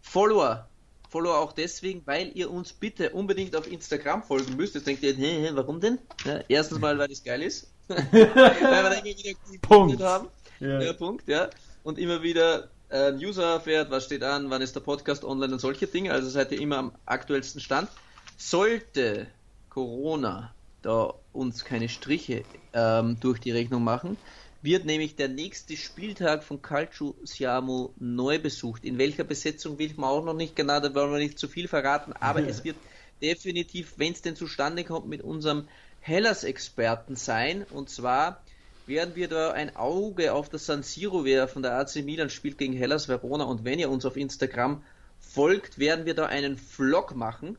[0.00, 0.68] Follower,
[1.14, 4.74] Follower auch deswegen, weil ihr uns bitte unbedingt auf Instagram folgen müsst.
[4.74, 6.00] Jetzt denkt ihr, hä, hä, warum denn?
[6.24, 7.70] Ja, erstens mal, weil es geil ist.
[7.86, 10.02] weil wir da immer wieder Punkt.
[10.02, 10.26] haben.
[10.58, 10.80] Ja.
[10.80, 10.92] ja.
[10.92, 11.50] Punkt, ja.
[11.84, 15.60] Und immer wieder äh, User erfährt, was steht an, wann ist der Podcast online und
[15.60, 16.10] solche Dinge.
[16.10, 17.88] Also seid ihr immer am aktuellsten Stand.
[18.36, 19.28] Sollte
[19.70, 20.52] Corona
[20.82, 22.42] da uns keine Striche
[22.72, 24.16] ähm, durch die Rechnung machen,
[24.64, 28.84] wird nämlich der nächste Spieltag von Calcio Siamo neu besucht.
[28.84, 31.48] In welcher Besetzung will ich mir auch noch nicht genau, da wollen wir nicht zu
[31.48, 32.46] viel verraten, aber ja.
[32.48, 32.76] es wird
[33.20, 35.68] definitiv, wenn es denn zustande kommt, mit unserem
[36.00, 37.66] Hellas-Experten sein.
[37.70, 38.42] Und zwar
[38.86, 41.62] werden wir da ein Auge auf das San Siro werfen.
[41.62, 44.82] Der AC Milan spielt gegen Hellas Verona und wenn ihr uns auf Instagram
[45.20, 47.58] folgt, werden wir da einen Vlog machen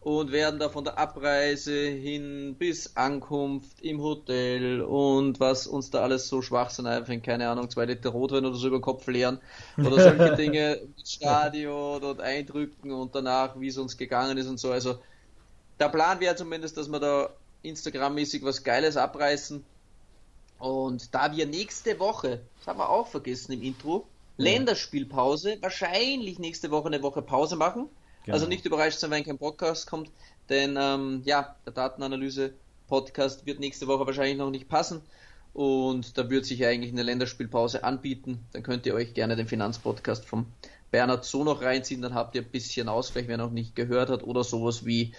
[0.00, 6.02] und werden da von der Abreise hin bis Ankunft im Hotel und was uns da
[6.02, 9.40] alles so Schwachsinn einfängt, keine Ahnung, zwei Liter Rotwein oder so über den Kopf leeren
[9.76, 14.60] oder solche Dinge mit Stadion und Eindrücken und danach, wie es uns gegangen ist und
[14.60, 14.70] so.
[14.70, 14.98] Also
[15.80, 17.30] der Plan wäre zumindest, dass wir da
[17.62, 19.64] Instagram-mäßig was Geiles abreißen.
[20.60, 26.70] Und da wir nächste Woche, das haben wir auch vergessen im Intro, Länderspielpause, wahrscheinlich nächste
[26.70, 27.88] Woche eine Woche Pause machen
[28.28, 28.36] Genau.
[28.36, 30.10] Also nicht überrascht sein, wenn kein Podcast kommt,
[30.50, 35.00] denn ähm, ja, der Datenanalyse-Podcast wird nächste Woche wahrscheinlich noch nicht passen.
[35.54, 38.44] Und da würde sich eigentlich eine Länderspielpause anbieten.
[38.52, 40.44] Dann könnt ihr euch gerne den Finanzpodcast vom
[40.90, 42.02] Bernhard so noch reinziehen.
[42.02, 44.22] Dann habt ihr ein bisschen Ausgleich, wer noch nicht gehört hat.
[44.24, 45.14] Oder sowas wie,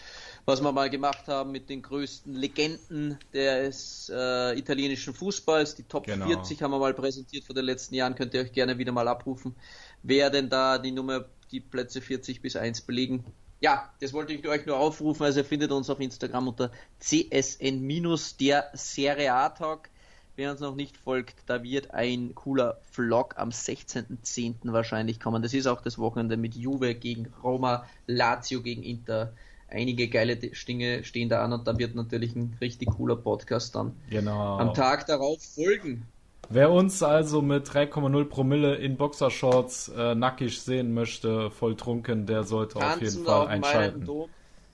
[0.45, 5.73] was wir mal gemacht haben mit den größten Legenden des äh, italienischen Fußballs.
[5.73, 6.27] Die Top genau.
[6.27, 8.13] 40 haben wir mal präsentiert vor den letzten Jahren.
[8.13, 9.55] Könnt ihr euch gerne wieder mal abrufen,
[10.03, 13.23] wer denn da die Nummer die Plätze 40 bis 1 belegen.
[13.61, 15.23] Ja, das wollte ich euch nur aufrufen.
[15.23, 19.89] Also ihr findet uns auf Instagram unter csn-der Serie A Talk.
[20.37, 24.71] Wer uns noch nicht folgt, da wird ein cooler Vlog am 16.10.
[24.71, 25.43] wahrscheinlich kommen.
[25.43, 29.33] Das ist auch das Wochenende mit Juve gegen Roma, Lazio gegen Inter.
[29.67, 33.93] Einige geile Dinge stehen da an und da wird natürlich ein richtig cooler Podcast dann
[34.09, 34.57] genau.
[34.57, 36.07] am Tag darauf folgen.
[36.51, 42.43] Wer uns also mit 3,0 Promille in Boxershorts äh, nackig sehen möchte, voll trunken, der
[42.43, 44.09] sollte Tanzen auf jeden Fall einschalten.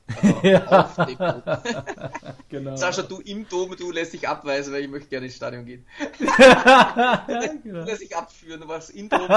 [0.07, 0.95] Also ja.
[2.49, 2.75] genau.
[2.75, 5.83] Sascha, du im Dom, du lässt dich abweisen, weil ich möchte gerne ins Stadion gehen.
[6.19, 7.79] genau.
[7.79, 9.27] Du lässt dich abführen, was im Dom.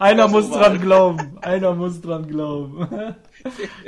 [0.00, 1.38] Einer muss dran glauben.
[1.40, 3.14] Einer muss dran glauben.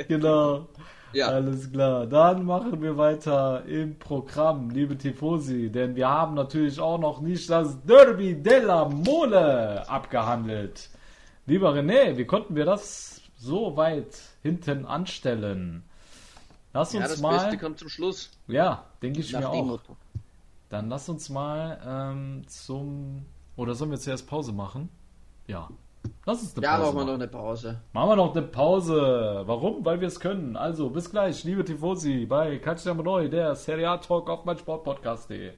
[0.07, 0.69] genau.
[1.13, 1.27] Ja.
[1.27, 2.05] Alles klar.
[2.05, 7.49] Dann machen wir weiter im Programm, liebe Tifosi, denn wir haben natürlich auch noch nicht
[7.49, 10.89] das Derby della Mole abgehandelt.
[11.45, 15.83] Lieber René, wie konnten wir das so weit hinten anstellen?
[16.73, 17.37] Lass uns ja, das mal.
[17.37, 18.29] Beste kommt zum Schluss.
[18.47, 19.65] Ja, denke ich Nach mir auch.
[19.65, 19.95] Motto.
[20.69, 23.25] Dann lass uns mal ähm, zum.
[23.55, 24.89] Oder sollen wir zuerst Pause machen?
[25.47, 25.69] Ja.
[26.25, 26.83] Lass uns eine ja, Pause.
[26.83, 27.81] Ja, machen wir noch eine Pause.
[27.93, 29.43] Machen wir noch eine Pause.
[29.45, 29.85] Warum?
[29.85, 30.55] Weil wir es können.
[30.55, 35.53] Also, bis gleich, liebe Tifosi, bei Calciamo Neu, der Serie A Talk auf mein Sportpodcast.de.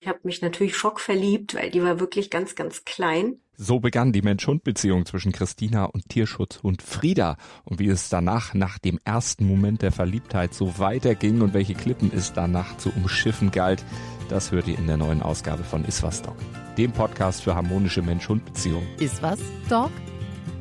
[0.00, 3.40] Ich habe mich natürlich schockverliebt, weil die war wirklich ganz, ganz klein.
[3.56, 7.36] So begann die Mensch-Hund-Beziehung zwischen Christina und Tierschutzhund Frieda.
[7.64, 12.12] Und wie es danach, nach dem ersten Moment der Verliebtheit, so weiterging und welche Klippen
[12.14, 13.84] es danach zu umschiffen galt,
[14.28, 16.36] das hört ihr in der neuen Ausgabe von Iswas Dog,
[16.76, 18.86] dem Podcast für harmonische Mensch-Hund-Beziehungen.
[18.98, 19.90] Iswas Dog?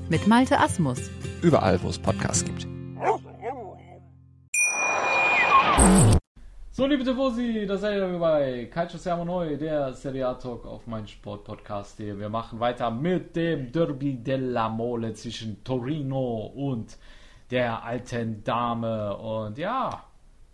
[0.10, 1.10] Mit Malte Asmus.
[1.42, 2.66] Überall, wo es Podcasts gibt.
[6.72, 10.86] So, liebe Tifosi, da seid ihr bei Calcio Siamo Neu, der Serie A Talk auf
[10.86, 12.20] mein Sportpodcast hier.
[12.20, 16.98] Wir machen weiter mit dem Derby della Mole zwischen Torino und
[17.50, 19.18] der alten Dame.
[19.18, 20.04] Und ja,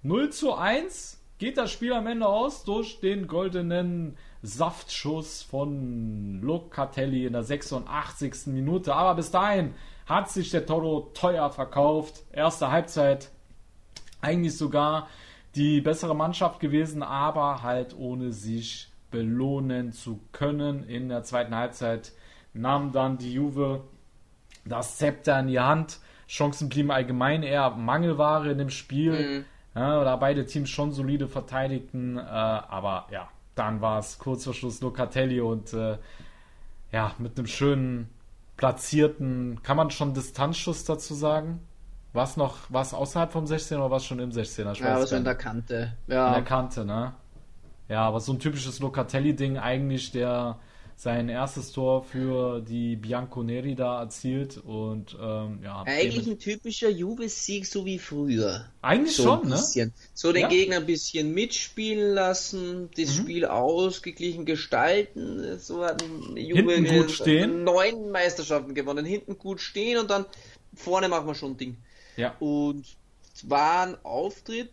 [0.04, 7.26] 0 zu 1 geht das Spiel am Ende aus durch den goldenen Saftschuss von Locatelli
[7.26, 8.48] in der 86.
[8.48, 8.94] Minute.
[8.94, 9.74] Aber bis dahin
[10.06, 12.24] hat sich der Toro teuer verkauft.
[12.32, 13.32] Erste Halbzeit
[14.22, 15.08] eigentlich sogar
[15.56, 20.84] die bessere Mannschaft gewesen, aber halt ohne sich belohnen zu können.
[20.84, 22.12] In der zweiten Halbzeit
[22.54, 23.84] nahm dann die Juve
[24.66, 26.00] das Zepter in die Hand.
[26.28, 29.12] Chancen blieben allgemein eher Mangelware in dem Spiel.
[29.12, 29.46] Mhm.
[29.76, 34.54] Ja, da beide Teams schon solide verteidigten, äh, aber ja, dann war es kurz vor
[34.54, 35.98] Schluss Locatelli und äh,
[36.92, 38.10] ja, mit einem schönen
[38.58, 41.60] platzierten, kann man schon Distanzschuss dazu sagen?
[42.14, 44.80] Was noch, was außerhalb vom 16 oder was schon im 16er?
[44.80, 45.94] ja, was in der Kante.
[46.08, 46.28] Ja.
[46.28, 47.14] In der Kante, ne?
[47.90, 50.60] Ja, aber so ein typisches Locatelli-Ding eigentlich, der
[50.96, 55.84] sein erstes Tor für die Bianconeri da erzielt und ähm, ja.
[55.86, 58.66] Eigentlich ein typischer Juve-Sieg, so wie früher.
[58.82, 59.92] Eigentlich so schon, ne?
[60.14, 60.48] So den ja.
[60.48, 63.22] Gegner ein bisschen mitspielen lassen, das mhm.
[63.22, 65.60] Spiel ausgeglichen gestalten.
[65.60, 66.04] So hat
[66.36, 67.64] Juve hinten gut stehen.
[67.64, 70.26] neun Meisterschaften gewonnen, hinten gut stehen und dann
[70.76, 71.78] vorne machen wir schon ein Ding.
[72.16, 72.36] Ja.
[72.40, 72.86] Und
[73.34, 74.72] es war ein Auftritt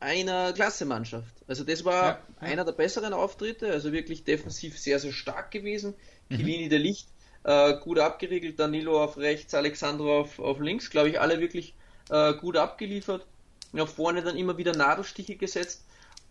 [0.00, 1.33] einer Klassemannschaft.
[1.46, 2.08] Also das war ja,
[2.40, 2.46] ja.
[2.48, 5.94] einer der besseren Auftritte, also wirklich defensiv sehr, sehr stark gewesen.
[6.28, 6.36] Mhm.
[6.36, 7.08] Kilini der Licht
[7.44, 11.74] äh, gut abgeriegelt, Danilo auf rechts, Alexandro auf, auf links, glaube ich, alle wirklich
[12.10, 13.26] äh, gut abgeliefert.
[13.72, 15.84] Ja, vorne dann immer wieder Nadelstiche gesetzt.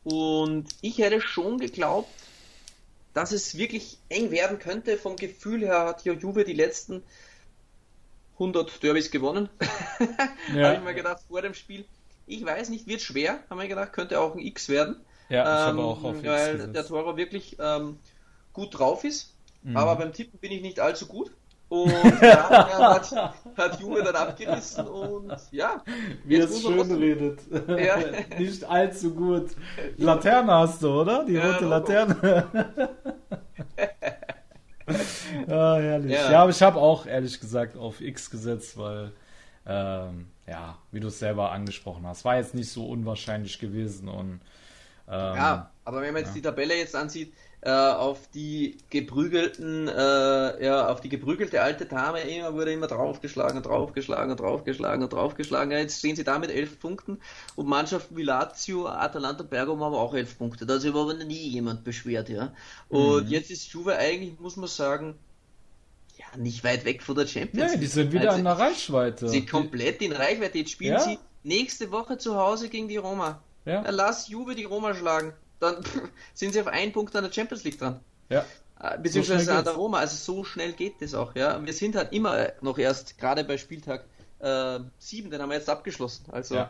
[0.04, 2.10] Und ich hätte schon geglaubt,
[3.14, 4.98] dass es wirklich eng werden könnte.
[4.98, 7.04] Vom Gefühl her hat ja Juve die letzten
[8.34, 9.50] 100 Derbys gewonnen.
[10.54, 10.68] Ja.
[10.68, 11.86] Habe ich mir gedacht vor dem Spiel.
[12.26, 14.98] Ich weiß nicht, wird schwer, haben wir gedacht, könnte auch ein X werden.
[15.30, 16.76] Ja, ich ähm, habe auch auf X Weil gesetzt.
[16.76, 17.98] der Toro wirklich ähm,
[18.54, 19.34] gut drauf ist.
[19.64, 19.78] Mhm.
[19.78, 21.32] Aber beim Tippen bin ich nicht allzu gut.
[21.70, 22.50] Und ja,
[22.94, 25.84] hat, hat Juve dann abgerissen und ja.
[26.24, 27.40] Wie es schön redet.
[27.68, 27.98] Ja.
[28.38, 29.52] nicht allzu gut.
[29.98, 31.26] Laterne hast du, oder?
[31.26, 32.50] Die rote ja, Laterne.
[35.48, 36.12] ah, herrlich.
[36.12, 36.32] Ja.
[36.32, 39.12] ja, aber ich habe auch ehrlich gesagt auf X gesetzt, weil
[39.66, 44.42] ähm, ja, wie du es selber angesprochen hast, war jetzt nicht so unwahrscheinlich gewesen und
[45.08, 46.36] ähm, ja, aber wenn man jetzt ja.
[46.36, 47.34] die Tabelle jetzt ansieht,
[47.66, 53.58] äh, auf die geprügelten, äh, ja, auf die geprügelte alte Dame immer wurde immer draufgeschlagen
[53.58, 55.72] und draufgeschlagen und draufgeschlagen und draufgeschlagen.
[55.72, 57.20] Ja, jetzt stehen sie da mit elf Punkten
[57.56, 60.66] und Mannschaften wie Lazio, Atalanta, Bergamo haben auch elf Punkte.
[60.66, 62.54] Da hat sich aber nie jemand beschwert, ja.
[62.90, 63.32] Und mhm.
[63.32, 65.16] jetzt ist Juve eigentlich, muss man sagen,
[66.38, 67.72] nicht weit weg von der Champions League.
[67.72, 69.28] Nein, die sind wieder also, in der Reichweite.
[69.28, 70.58] Sie sind komplett in Reichweite.
[70.60, 71.00] Jetzt spielen ja?
[71.00, 73.42] sie nächste Woche zu Hause gegen die Roma.
[73.66, 73.90] Ja.
[73.90, 75.34] lass Juve die Roma schlagen.
[75.60, 75.78] Dann
[76.34, 78.00] sind sie auf einen Punkt an der Champions League dran.
[78.30, 78.46] Ja.
[78.80, 80.00] Äh, beziehungsweise so an der Roma.
[80.00, 81.36] Also so schnell geht das auch.
[81.36, 81.64] Ja.
[81.66, 84.06] Wir sind halt immer noch erst, gerade bei Spieltag
[84.40, 86.26] äh, 7, den haben wir jetzt abgeschlossen.
[86.32, 86.70] Also ja.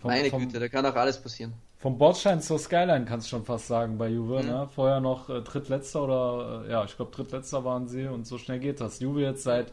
[0.00, 1.52] vom, meine vom, Güte, da kann auch alles passieren.
[1.80, 4.42] Vom Bordstein zur Skyline kannst du schon fast sagen bei Juve.
[4.42, 4.48] Mhm.
[4.48, 4.68] Ne?
[4.74, 8.58] Vorher noch äh, Drittletzter oder äh, ja, ich glaube Drittletzter waren sie und so schnell
[8.58, 8.98] geht das.
[8.98, 9.72] Juve jetzt seit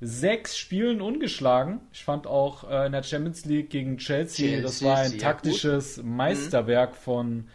[0.00, 1.80] sechs Spielen ungeschlagen.
[1.92, 5.96] Ich fand auch äh, in der Champions League gegen Chelsea, Chelsea das war ein taktisches
[5.96, 6.04] gut.
[6.04, 6.16] Mhm.
[6.16, 7.48] Meisterwerk von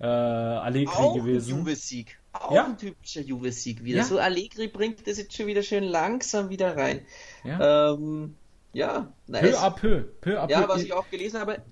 [0.00, 1.52] äh, Allegri auch gewesen.
[1.52, 2.18] Ein Juve-Sieg.
[2.32, 2.64] Auch ja?
[2.64, 3.98] ein typischer Juve-Sieg wieder.
[3.98, 4.04] Ja?
[4.04, 7.02] So Allegri bringt das jetzt schon wieder schön langsam wieder rein.
[7.44, 8.34] Ja, ähm,
[8.72, 9.42] ja nice.
[9.42, 10.52] Peu à peu, peu à peu.
[10.52, 11.62] Ja, was ich auch gelesen habe,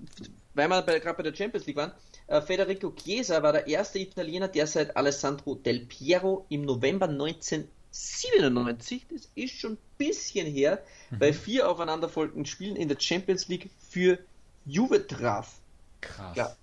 [0.53, 1.93] weil wir gerade bei der Champions League waren,
[2.27, 9.07] äh, Federico Chiesa war der erste Italiener, der seit Alessandro Del Piero im November 1997,
[9.09, 11.19] das ist schon ein bisschen her, mhm.
[11.19, 14.19] bei vier aufeinanderfolgenden Spielen in der Champions League für
[14.65, 15.59] Juve traf.
[16.01, 16.35] Krass.
[16.35, 16.55] Ja.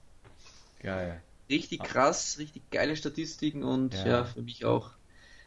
[0.82, 1.22] Geil.
[1.48, 4.90] Richtig krass, richtig geile Statistiken und ja, ja für mich auch.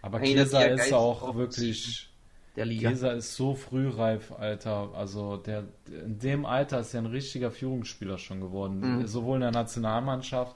[0.01, 2.09] Aber Chiesa ist auch wirklich
[2.55, 2.89] der Liga.
[2.89, 4.89] Kesa ist so frühreif, Alter.
[4.95, 8.99] Also der in dem Alter ist er ein richtiger Führungsspieler schon geworden.
[8.99, 9.07] Mhm.
[9.07, 10.55] Sowohl in der Nationalmannschaft,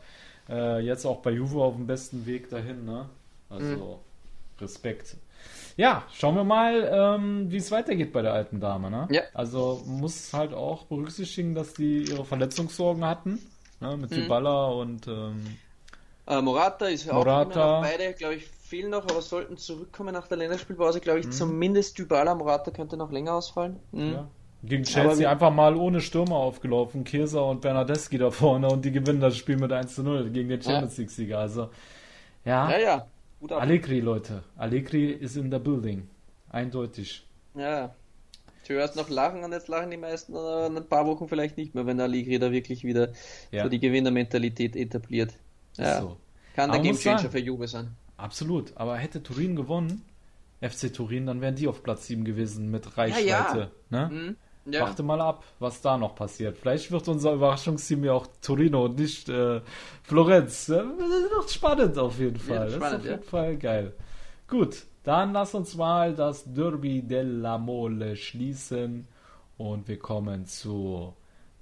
[0.49, 3.09] äh, jetzt auch bei Juve auf dem besten Weg dahin, ne?
[3.49, 4.61] Also mhm.
[4.61, 5.17] Respekt.
[5.75, 9.07] Ja, schauen wir mal, ähm, wie es weitergeht bei der alten Dame, ne?
[9.11, 9.21] Ja.
[9.33, 13.39] Also muss halt auch berücksichtigen, dass die ihre Verletzungssorgen hatten,
[13.79, 13.97] ne?
[13.97, 14.15] Mit mhm.
[14.15, 15.43] Dybala und ähm,
[16.27, 17.79] äh, Morata ist Morata.
[17.79, 21.31] auch beide, glaube ich, fehlen noch, aber sollten zurückkommen nach der Länderspielpause, glaube ich, mhm.
[21.31, 23.79] zumindest Dybala Morata könnte noch länger ausfallen.
[23.91, 24.11] Mhm.
[24.13, 24.27] Ja.
[24.63, 29.21] Gegen Chelsea einfach mal ohne Stürmer aufgelaufen, Kesa und Bernardeschi da vorne und die gewinnen
[29.21, 31.39] das Spiel mit 1 zu 0 gegen den Champions League Sieger.
[31.39, 31.69] Also,
[32.43, 32.69] ja.
[32.71, 33.07] Ja, ja.
[33.39, 34.43] Gut Allegri, Leute.
[34.57, 36.09] Allegri ist in der Building.
[36.49, 37.23] Eindeutig.
[37.53, 37.93] Ja.
[38.63, 41.75] Zuerst noch lachen und jetzt lachen die meisten äh, in ein paar Wochen vielleicht nicht
[41.75, 43.09] mehr, wenn Allegri da wirklich wieder
[43.51, 43.63] ja.
[43.63, 45.33] so die Gewinnermentalität etabliert.
[45.77, 46.01] Ja.
[46.01, 46.17] So.
[46.55, 47.95] Kann der Gamechanger für Juve sein.
[48.17, 50.03] Absolut, aber hätte Turin gewonnen,
[50.61, 53.27] FC Turin, dann wären die auf Platz 7 gewesen mit Reichweite.
[53.27, 53.69] Ja, ja.
[53.89, 54.09] Ne?
[54.65, 54.81] Mhm, ja.
[54.81, 56.57] Warte mal ab, was da noch passiert.
[56.57, 59.61] Vielleicht wird unser Überraschungsteam ja auch Torino und nicht äh,
[60.01, 60.65] Florenz.
[60.65, 62.71] Das ist doch spannend auf jeden Fall.
[62.71, 63.93] Spannend, das ist auf jeden Fall geil.
[64.47, 69.07] Gut, dann lass uns mal das Derby della Mole schließen
[69.57, 71.13] und wir kommen zu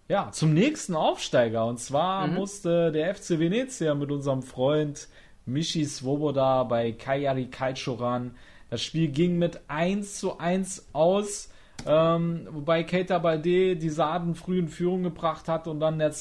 [0.08, 1.66] ja, zum nächsten Aufsteiger.
[1.66, 2.36] Und zwar mhm.
[2.36, 5.08] musste der FC Venezia mit unserem Freund
[5.46, 8.36] Michi Svoboda bei Kajari Kalchoran.
[8.70, 11.50] Das Spiel ging mit 1 zu 1 aus.
[11.86, 16.12] Ähm, wobei Keita Balde die Saaden früh in Führung gebracht hat und dann der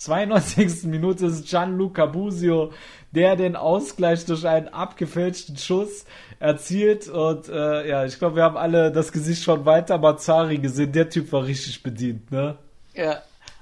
[0.00, 0.84] 92.
[0.84, 2.72] Minute ist Gianluca Busio,
[3.12, 6.06] der den Ausgleich durch einen abgefälschten Schuss
[6.38, 10.92] erzielt und äh, ja, ich glaube, wir haben alle das Gesicht von Walter Mazzari gesehen.
[10.92, 12.56] Der Typ war richtig bedient, ne?
[12.94, 13.20] Ja,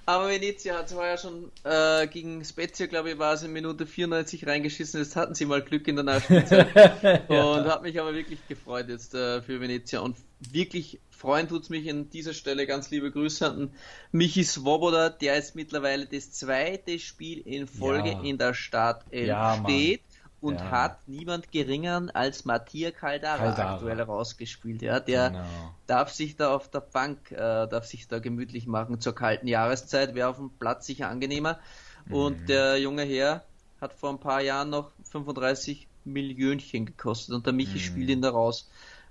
[0.09, 3.85] aber Venezia hat zwar ja schon äh, gegen Spezia, glaube ich, war es in Minute
[3.85, 5.01] 94 reingeschissen.
[5.01, 6.75] Jetzt hatten sie mal Glück in der Nachspielzeit.
[7.29, 7.45] ja.
[7.45, 10.01] Und hat mich aber wirklich gefreut jetzt äh, für Venezia.
[10.01, 12.67] Und wirklich freuen tut es mich an dieser Stelle.
[12.67, 13.75] Ganz liebe Grüße an
[14.11, 18.23] Michi Svoboda, der jetzt mittlerweile das zweite Spiel in Folge ja.
[18.23, 20.01] in der Startelf ja, steht
[20.41, 20.71] und ja.
[20.71, 23.75] hat niemand geringeren als Matthias Caldara, Caldara.
[23.75, 24.83] aktuell rausgespielt.
[24.83, 25.45] Ja, der genau.
[25.87, 30.15] darf sich da auf der Bank, äh, darf sich da gemütlich machen zur kalten Jahreszeit,
[30.15, 31.59] wäre auf dem Platz sicher angenehmer.
[32.07, 32.15] Mhm.
[32.15, 33.45] Und der junge Herr
[33.81, 37.81] hat vor ein paar Jahren noch 35 Millionchen gekostet und der Michi mhm.
[37.81, 38.69] spielt ihn da raus.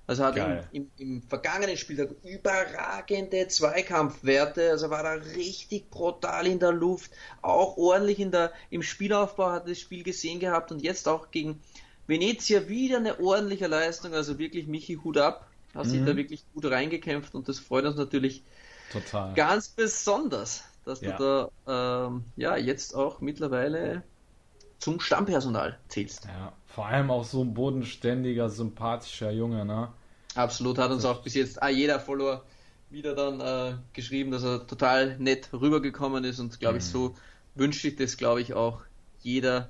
[0.08, 6.60] Also hat im, im, im, vergangenen Spieltag überragende Zweikampfwerte, also war da richtig brutal in
[6.60, 11.10] der Luft, auch ordentlich in der, im Spielaufbau hat das Spiel gesehen gehabt und jetzt
[11.10, 11.62] auch gegen
[12.08, 15.46] Venezia wieder eine ordentliche Leistung, also wirklich Michi Hut ab,
[15.76, 15.90] hat mhm.
[15.90, 18.44] sich da wirklich gut reingekämpft und das freut uns natürlich
[18.94, 19.34] Total.
[19.34, 21.18] ganz besonders, dass ja.
[21.18, 24.04] du da ähm, ja jetzt auch mittlerweile
[24.80, 26.26] zum Stammpersonal zählst.
[26.26, 29.90] Ja, vor allem auch so ein bodenständiger, sympathischer Junge, ne?
[30.36, 32.44] Absolut, hat uns auch bis jetzt ah, jeder Follower
[32.90, 36.90] wieder dann äh, geschrieben, dass er total nett rübergekommen ist und glaube ich, mhm.
[36.90, 37.16] so
[37.56, 38.82] wünscht sich das, glaube ich, auch
[39.22, 39.70] jeder,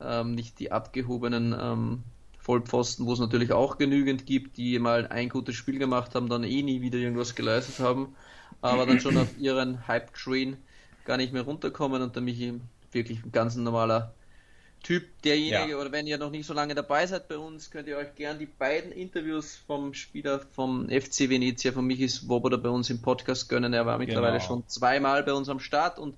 [0.00, 2.02] ähm, nicht die abgehobenen ähm,
[2.38, 6.44] Vollpfosten, wo es natürlich auch genügend gibt, die mal ein gutes Spiel gemacht haben, dann
[6.44, 8.14] eh nie wieder irgendwas geleistet haben,
[8.62, 10.56] aber dann schon auf ihren Hype-Train
[11.04, 12.52] gar nicht mehr runterkommen und da mich
[12.92, 14.14] wirklich ein ganz normaler
[14.86, 15.78] Typ, derjenige, ja.
[15.78, 18.38] oder wenn ihr noch nicht so lange dabei seid bei uns, könnt ihr euch gern
[18.38, 23.48] die beiden Interviews vom Spieler vom FC Venezia, von Michi Swoboda bei uns im Podcast
[23.48, 23.72] gönnen.
[23.72, 24.46] Er war mittlerweile genau.
[24.46, 26.14] schon zweimal bei uns am Start und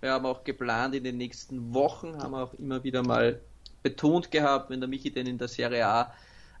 [0.00, 3.38] wir haben auch geplant in den nächsten Wochen, haben auch immer wieder mal
[3.84, 6.12] betont gehabt, wenn der Michi denn in der Serie A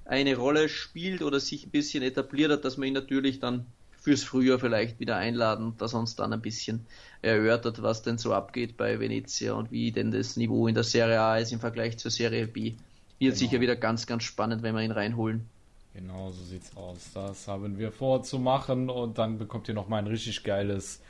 [0.04, 3.66] eine Rolle spielt oder sich ein bisschen etabliert hat, dass man ihn natürlich dann
[4.08, 6.86] fürs Frühjahr vielleicht wieder einladen, dass er uns dann ein bisschen
[7.20, 11.20] erörtert, was denn so abgeht bei Venezia und wie denn das Niveau in der Serie
[11.20, 12.62] A ist im Vergleich zur Serie B.
[12.70, 12.78] Wird
[13.18, 13.34] genau.
[13.34, 15.44] sicher wieder ganz, ganz spannend, wenn wir ihn reinholen.
[15.92, 17.10] Genau, so sieht's aus.
[17.12, 21.02] Das haben wir vor zu machen und dann bekommt ihr noch mal ein richtig geiles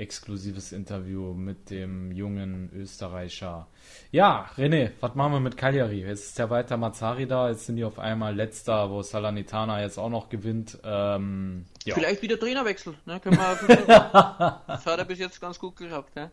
[0.00, 3.66] exklusives Interview mit dem jungen Österreicher.
[4.10, 6.00] Ja, René, was machen wir mit Cagliari?
[6.00, 9.98] Jetzt ist der weiter Mazzari da, jetzt sind die auf einmal letzter, wo Salernitana jetzt
[9.98, 10.78] auch noch gewinnt.
[10.82, 11.94] Ähm, ja.
[11.94, 13.20] Vielleicht wieder Trainerwechsel, ne?
[13.20, 16.30] Können wir das hat er bis jetzt ganz gut gehabt, ne?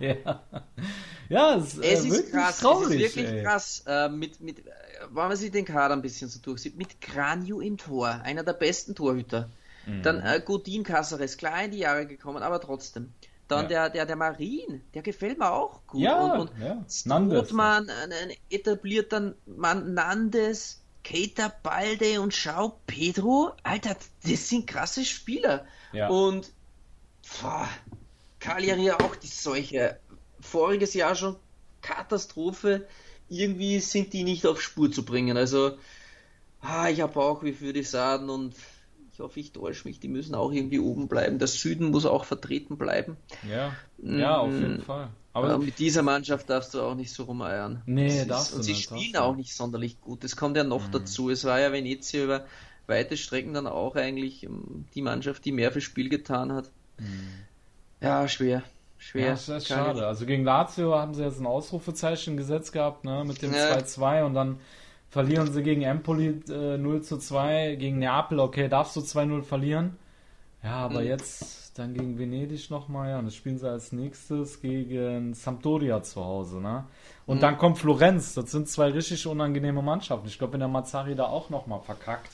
[0.00, 0.42] ja,
[1.28, 3.42] ja es, äh, es ist krass, traurig, es ist wirklich ey.
[3.42, 3.84] krass.
[3.86, 4.70] Äh, mit, mit, äh,
[5.10, 8.54] wenn man sich den Kader ein bisschen so durchsieht, mit Granio im Tor, einer der
[8.54, 9.50] besten Torhüter.
[9.88, 10.02] Mhm.
[10.02, 13.12] Dann äh, Godin Caceres, klar in die Jahre gekommen, aber trotzdem.
[13.48, 13.68] Dann ja.
[13.68, 16.02] der, der, der Marin, der gefällt mir auch gut.
[16.02, 16.84] Ja, und, und ja.
[16.88, 23.52] Strothmann, ein, ein etablierter Mann, Nandes, Keita Balde und Schau Pedro.
[23.62, 25.64] Alter, das sind krasse Spieler.
[25.92, 26.08] Ja.
[26.08, 26.52] Und
[27.40, 27.66] boah,
[28.38, 29.98] Cagliari auch die Seuche.
[30.40, 31.36] Voriges Jahr schon
[31.80, 32.86] Katastrophe.
[33.30, 35.38] Irgendwie sind die nicht auf Spur zu bringen.
[35.38, 35.78] Also,
[36.60, 38.54] ah, ich habe auch wie für die Saden und
[39.18, 41.40] ich hoffe, ich täusche mich, die müssen auch irgendwie oben bleiben.
[41.40, 43.16] Der Süden muss auch vertreten bleiben.
[43.50, 45.08] Ja, ja, auf jeden mm, Fall.
[45.32, 47.82] Aber, Aber mit dieser Mannschaft darfst du auch nicht so rumeiern.
[47.84, 50.22] Nee, das darfst ist, Und sie spielen auch nicht sonderlich gut.
[50.22, 50.92] Das kommt ja noch mhm.
[50.92, 51.30] dazu.
[51.30, 52.44] Es war ja Venezia über
[52.86, 56.70] weite Strecken dann auch eigentlich ähm, die Mannschaft, die mehr für Spiel getan hat.
[56.98, 57.28] Mhm.
[58.00, 58.62] Ja, schwer.
[58.98, 59.24] Schwer.
[59.24, 60.06] Ja, das ist schade.
[60.06, 64.24] Also gegen Lazio haben sie jetzt ein Ausrufezeichen gesetzt gehabt, ne, mit dem 2-2 ja.
[64.24, 64.60] und dann
[65.10, 69.96] verlieren sie gegen Empoli äh, 0 zu 2, gegen Neapel, okay, darfst du 2-0 verlieren.
[70.62, 71.06] Ja, aber mhm.
[71.06, 76.24] jetzt dann gegen Venedig nochmal, ja, und das spielen sie als nächstes gegen Sampdoria zu
[76.24, 76.84] Hause, ne?
[77.26, 77.40] Und mhm.
[77.42, 80.26] dann kommt Florenz, das sind zwei richtig unangenehme Mannschaften.
[80.26, 82.32] Ich glaube, wenn der Mazzari da auch nochmal verkackt,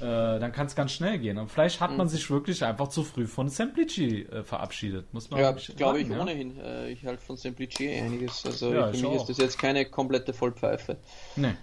[0.00, 1.36] äh, dann kann es ganz schnell gehen.
[1.36, 2.10] Und vielleicht hat man mhm.
[2.10, 6.20] sich wirklich einfach zu früh von Semplici äh, verabschiedet, muss man Ja, glaube ich ja?
[6.20, 6.58] ohnehin.
[6.58, 8.46] Äh, ich halte von Semplici einiges.
[8.46, 9.16] Also ja, für mich auch.
[9.16, 10.96] ist das jetzt keine komplette Vollpfeife.
[11.36, 11.54] Nee.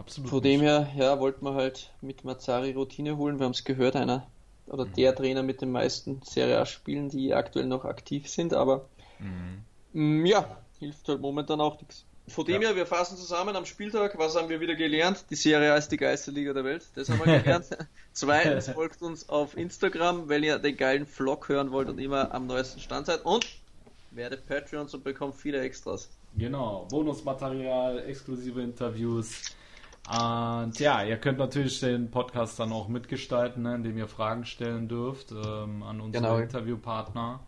[0.00, 0.30] Absolut.
[0.30, 3.38] Von dem her, ja, wollten wir halt mit Mazzari Routine holen.
[3.38, 4.26] Wir haben es gehört, einer
[4.66, 4.94] oder mhm.
[4.94, 8.88] der Trainer mit den meisten Serie A-Spielen, die aktuell noch aktiv sind, aber
[9.18, 9.64] mhm.
[9.92, 12.06] mh, mm, ja, hilft halt momentan auch nichts.
[12.28, 12.68] Von dem ja.
[12.68, 15.26] her, wir fassen zusammen am Spieltag, was haben wir wieder gelernt?
[15.28, 17.66] Die Serie A ist die geilste Liga der Welt, das haben wir gelernt.
[18.12, 22.46] Zweitens, folgt uns auf Instagram, wenn ihr den geilen Vlog hören wollt und immer am
[22.46, 23.46] neuesten Stand seid und
[24.12, 26.08] werdet Patreons und bekommt viele Extras.
[26.36, 29.56] Genau, Bonusmaterial, exklusive Interviews.
[30.10, 34.88] Und ja, ihr könnt natürlich den Podcast dann auch mitgestalten, ne, indem ihr Fragen stellen
[34.88, 36.38] dürft ähm, an unsere Genau.
[36.38, 37.40] Interviewpartner.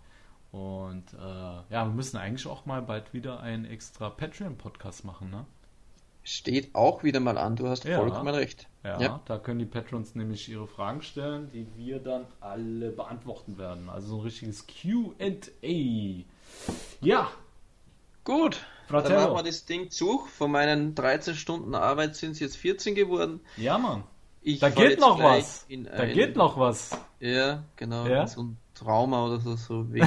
[0.52, 5.46] Und äh, ja, wir müssen eigentlich auch mal bald wieder einen extra Patreon-Podcast machen, ne?
[6.24, 7.96] Steht auch wieder mal an, du hast Ja.
[7.98, 8.68] vollkommen recht.
[8.84, 9.20] Ja, Ja.
[9.24, 13.88] da können die Patrons nämlich ihre Fragen stellen, die wir dann alle beantworten werden.
[13.88, 16.24] Also so ein richtiges QA.
[17.00, 17.28] Ja,
[18.24, 19.14] Gut, Fratello.
[19.14, 20.24] dann machen wir das Ding zu.
[20.36, 23.40] Von meinen 13 Stunden Arbeit sind es jetzt 14 geworden.
[23.56, 24.04] ja, Mann.
[24.44, 25.66] Ich Da geht noch was.
[25.68, 26.90] Da ein- geht noch was.
[27.20, 28.06] Ja, genau.
[28.08, 28.26] Ja?
[28.26, 29.54] So ein Trauma oder so.
[29.54, 30.00] so wie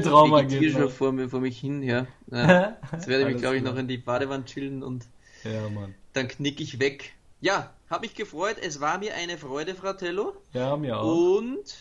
[0.00, 0.90] Trauma geht schon noch.
[0.90, 1.82] vor, mir, vor mich hin.
[1.82, 2.06] Ja.
[2.30, 2.78] Ja.
[2.92, 5.04] Jetzt werde ich mich, glaube ich, noch in die Badewanne chillen und
[5.44, 5.94] Ja, Mann.
[6.14, 7.12] dann knick ich weg.
[7.42, 8.56] Ja, habe mich gefreut.
[8.62, 10.32] Es war mir eine Freude, Fratello.
[10.54, 11.36] Ja, mir auch.
[11.36, 11.74] Und,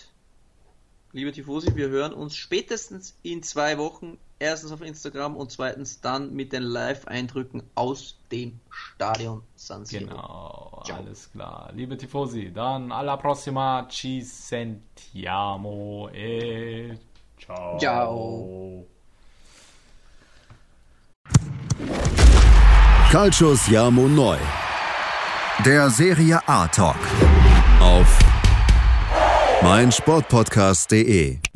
[1.14, 4.18] liebe Tifosi, wir hören uns spätestens in zwei Wochen.
[4.42, 10.06] Erstens auf Instagram und zweitens dann mit den Live-Eindrücken aus dem Stadion San Siro.
[10.08, 10.98] Genau, Ciao.
[10.98, 11.70] alles klar.
[11.76, 16.98] Liebe Tifosi, dann alla prossima, ci sentiamo e
[17.38, 17.78] ciao.
[17.78, 18.86] Ciao.
[23.12, 24.40] Calcio Siamo Neu.
[25.64, 26.98] Der Serie A Talk.
[27.80, 28.18] Auf
[29.62, 31.51] meinsportpodcast.de.